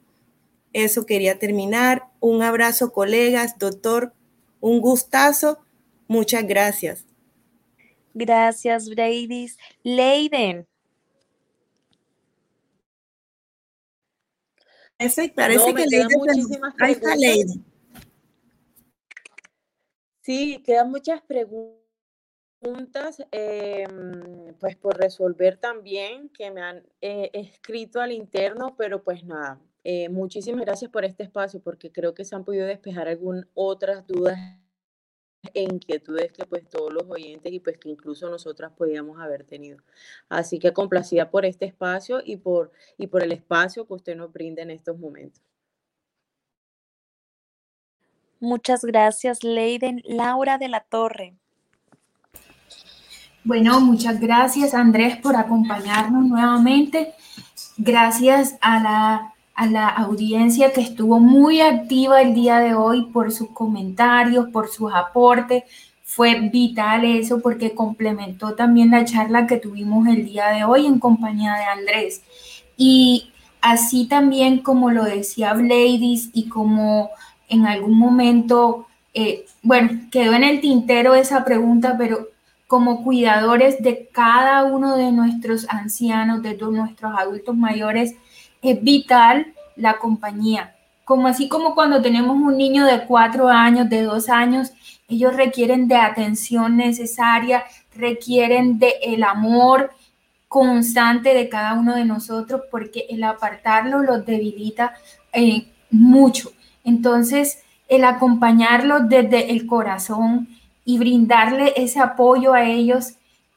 Eso 0.73 1.05
quería 1.05 1.37
terminar. 1.37 2.07
Un 2.19 2.41
abrazo, 2.41 2.91
colegas, 2.91 3.59
doctor, 3.59 4.13
un 4.59 4.81
gustazo. 4.81 5.59
Muchas 6.07 6.45
gracias. 6.47 7.05
Gracias, 8.13 8.89
Brady. 8.89 9.51
Leiden. 9.83 10.67
Ese, 15.01 15.29
parece 15.29 15.73
que 15.73 15.85
Leiden. 15.87 16.07
Muchísimas 16.15 16.75
preguntas. 16.75 17.57
Sí, 20.21 20.61
quedan 20.63 20.91
muchas 20.91 21.21
preguntas, 21.23 21.81
em, 23.31 24.53
pues 24.59 24.75
por 24.77 24.95
resolver 24.95 25.57
también 25.57 26.29
que 26.29 26.51
me 26.51 26.61
han 26.61 26.83
eh, 27.01 27.31
escrito 27.33 27.99
al 27.99 28.11
interno, 28.11 28.75
pero 28.77 29.03
pues 29.03 29.23
nada, 29.23 29.59
eh, 29.83 30.09
muchísimas 30.09 30.61
gracias 30.61 30.91
por 30.91 31.03
este 31.03 31.23
espacio 31.23 31.59
porque 31.59 31.91
creo 31.91 32.13
que 32.13 32.23
se 32.23 32.35
han 32.35 32.45
podido 32.45 32.67
despejar 32.67 33.07
algunas 33.07 33.47
otras 33.55 34.05
dudas 34.05 34.37
e 35.53 35.63
inquietudes 35.63 36.31
que 36.31 36.45
pues 36.45 36.67
todos 36.69 36.93
los 36.93 37.03
oyentes 37.09 37.51
y 37.51 37.59
pues 37.59 37.77
que 37.77 37.89
incluso 37.89 38.29
nosotras 38.29 38.71
podíamos 38.77 39.19
haber 39.19 39.43
tenido. 39.43 39.79
Así 40.29 40.59
que 40.59 40.73
complacida 40.73 41.29
por 41.29 41.45
este 41.45 41.65
espacio 41.65 42.21
y 42.23 42.37
por, 42.37 42.71
y 42.97 43.07
por 43.07 43.23
el 43.23 43.31
espacio 43.31 43.85
que 43.87 43.93
usted 43.93 44.15
nos 44.15 44.31
brinda 44.31 44.61
en 44.61 44.71
estos 44.71 44.97
momentos. 44.97 45.41
Muchas 48.39 48.83
gracias, 48.83 49.43
Leiden. 49.43 50.01
Laura 50.05 50.57
de 50.57 50.67
la 50.67 50.81
Torre. 50.81 51.35
Bueno, 53.43 53.79
muchas 53.81 54.19
gracias, 54.19 54.73
Andrés, 54.73 55.17
por 55.17 55.35
acompañarnos 55.35 56.25
nuevamente. 56.25 57.13
Gracias 57.77 58.57
a 58.61 58.79
la 58.79 59.30
a 59.55 59.65
la 59.67 59.87
audiencia 59.89 60.71
que 60.73 60.81
estuvo 60.81 61.19
muy 61.19 61.61
activa 61.61 62.21
el 62.21 62.33
día 62.33 62.59
de 62.59 62.73
hoy 62.73 63.05
por 63.05 63.31
sus 63.31 63.49
comentarios, 63.49 64.49
por 64.49 64.69
sus 64.69 64.91
aportes. 64.93 65.63
Fue 66.03 66.49
vital 66.49 67.05
eso 67.05 67.41
porque 67.41 67.73
complementó 67.73 68.53
también 68.53 68.91
la 68.91 69.05
charla 69.05 69.47
que 69.47 69.57
tuvimos 69.57 70.07
el 70.07 70.25
día 70.25 70.49
de 70.49 70.63
hoy 70.63 70.85
en 70.85 70.99
compañía 70.99 71.53
de 71.55 71.63
Andrés. 71.63 72.21
Y 72.77 73.31
así 73.61 74.07
también 74.07 74.59
como 74.59 74.91
lo 74.91 75.03
decía 75.03 75.53
Bladys 75.53 76.29
y 76.33 76.49
como 76.49 77.09
en 77.47 77.67
algún 77.67 77.97
momento, 77.97 78.87
eh, 79.13 79.45
bueno, 79.61 79.89
quedó 80.09 80.33
en 80.33 80.43
el 80.43 80.61
tintero 80.61 81.15
esa 81.15 81.43
pregunta, 81.43 81.95
pero 81.97 82.29
como 82.67 83.03
cuidadores 83.03 83.83
de 83.83 84.07
cada 84.11 84.63
uno 84.63 84.95
de 84.95 85.11
nuestros 85.11 85.67
ancianos, 85.69 86.41
de 86.41 86.53
todos 86.53 86.73
nuestros 86.73 87.11
adultos 87.17 87.55
mayores, 87.55 88.15
es 88.61 88.81
vital 88.81 89.53
la 89.75 89.97
compañía. 89.97 90.75
Como 91.03 91.27
así 91.27 91.47
como 91.47 91.75
cuando 91.75 92.01
tenemos 92.01 92.35
un 92.37 92.57
niño 92.57 92.85
de 92.85 93.05
cuatro 93.05 93.49
años, 93.49 93.89
de 93.89 94.03
dos 94.03 94.29
años, 94.29 94.71
ellos 95.07 95.35
requieren 95.35 95.87
de 95.87 95.95
atención 95.95 96.77
necesaria, 96.77 97.63
requieren 97.95 98.79
de 98.79 98.93
el 99.03 99.23
amor 99.23 99.91
constante 100.47 101.33
de 101.33 101.49
cada 101.49 101.73
uno 101.73 101.95
de 101.95 102.05
nosotros, 102.05 102.61
porque 102.69 103.05
el 103.09 103.23
apartarlo 103.23 104.03
los 104.03 104.25
debilita 104.25 104.93
eh, 105.33 105.67
mucho. 105.89 106.51
Entonces, 106.83 107.63
el 107.87 108.05
acompañarlos 108.05 109.09
desde 109.09 109.51
el 109.51 109.65
corazón 109.65 110.47
y 110.85 110.97
brindarle 110.97 111.73
ese 111.75 111.99
apoyo 111.99 112.53
a 112.53 112.63
ellos. 112.63 113.15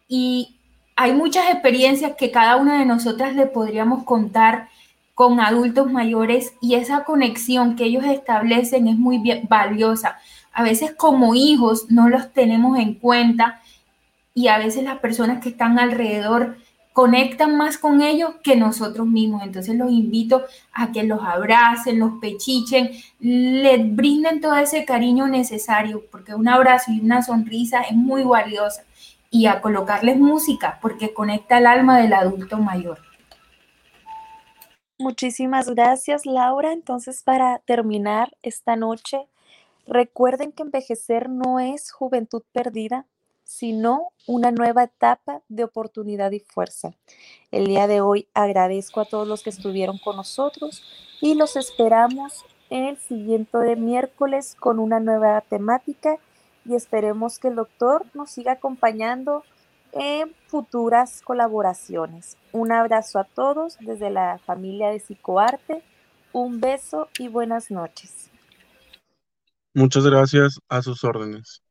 Y 0.09 0.57
hay 0.97 1.13
muchas 1.13 1.51
experiencias 1.51 2.13
que 2.17 2.31
cada 2.31 2.57
una 2.57 2.79
de 2.79 2.85
nosotras 2.85 3.35
le 3.35 3.47
podríamos 3.47 4.05
contar 4.05 4.69
con 5.15 5.41
adultos 5.41 5.91
mayores 5.91 6.55
y 6.61 6.75
esa 6.75 7.05
conexión 7.05 7.77
que 7.77 7.85
ellos 7.85 8.05
establecen 8.05 8.89
es 8.89 8.97
muy 8.97 9.23
valiosa. 9.49 10.19
A 10.53 10.63
veces 10.63 10.93
como 10.93 11.35
hijos 11.35 11.91
no 11.91 12.09
los 12.09 12.33
tenemos 12.33 12.79
en 12.79 12.95
cuenta 12.95 13.61
y 14.35 14.49
a 14.49 14.59
veces 14.59 14.83
las 14.83 14.99
personas 14.99 15.41
que 15.43 15.51
están 15.51 15.79
alrededor 15.79 16.57
conectan 16.93 17.57
más 17.57 17.77
con 17.77 18.03
ellos 18.03 18.37
que 18.43 18.57
nosotros 18.57 19.07
mismos. 19.07 19.43
Entonces 19.43 19.77
los 19.77 19.91
invito 19.91 20.45
a 20.73 20.93
que 20.93 21.03
los 21.03 21.21
abracen, 21.23 21.99
los 21.99 22.13
pechichen, 22.21 22.91
les 23.19 23.95
brinden 23.95 24.41
todo 24.41 24.57
ese 24.57 24.85
cariño 24.85 25.27
necesario, 25.27 26.05
porque 26.11 26.35
un 26.37 26.49
abrazo 26.49 26.93
y 26.93 27.01
una 27.01 27.23
sonrisa 27.23 27.83
es 27.83 27.97
muy 27.97 28.23
valiosa. 28.23 28.85
Y 29.29 29.47
a 29.47 29.61
colocarles 29.61 30.17
música, 30.17 30.79
porque 30.81 31.13
conecta 31.13 31.59
el 31.59 31.67
alma 31.67 31.99
del 31.99 32.13
adulto 32.13 32.59
mayor. 32.59 32.99
Muchísimas 34.99 35.69
gracias, 35.71 36.25
Laura. 36.25 36.73
Entonces, 36.73 37.23
para 37.25 37.59
terminar 37.61 38.37
esta 38.43 38.77
noche, 38.77 39.27
recuerden 39.87 40.53
que 40.53 40.63
envejecer 40.63 41.29
no 41.29 41.59
es 41.59 41.91
juventud 41.91 42.43
perdida, 42.53 43.07
sino 43.43 44.13
una 44.27 44.53
nueva 44.53 44.85
etapa 44.85 45.43
de 45.49 45.65
oportunidad 45.65 46.31
y 46.31 46.41
fuerza. 46.41 46.95
El 47.51 47.67
día 47.67 47.89
de 47.89 48.01
hoy 48.01 48.29
agradezco 48.35 49.01
a 49.01 49.05
todos 49.05 49.27
los 49.27 49.43
que 49.43 49.51
estuvieron 49.51 49.99
con 49.99 50.17
nosotros 50.17 50.83
y 51.21 51.35
los 51.35 51.57
esperamos 51.57 52.45
el 52.71 52.97
siguiente 52.97 53.75
miércoles 53.77 54.57
con 54.59 54.79
una 54.79 55.01
nueva 55.01 55.41
temática 55.41 56.19
y 56.65 56.77
esperemos 56.77 57.41
que 57.41 57.49
el 57.49 57.57
doctor 57.57 58.07
nos 58.15 58.31
siga 58.31 58.53
acompañando 58.53 59.45
en 59.95 60.35
futuras 60.47 61.23
colaboraciones. 61.23 62.37
Un 62.53 62.73
abrazo 62.73 63.19
a 63.19 63.25
todos 63.25 63.77
desde 63.81 64.11
la 64.11 64.39
familia 64.39 64.91
de 64.91 65.01
Psicoarte. 65.01 65.83
Un 66.33 66.61
beso 66.61 67.09
y 67.19 67.29
buenas 67.29 67.71
noches. 67.71 68.31
Muchas 69.73 70.05
gracias 70.05 70.61
a 70.69 70.83
sus 70.83 71.03
órdenes. 71.03 71.64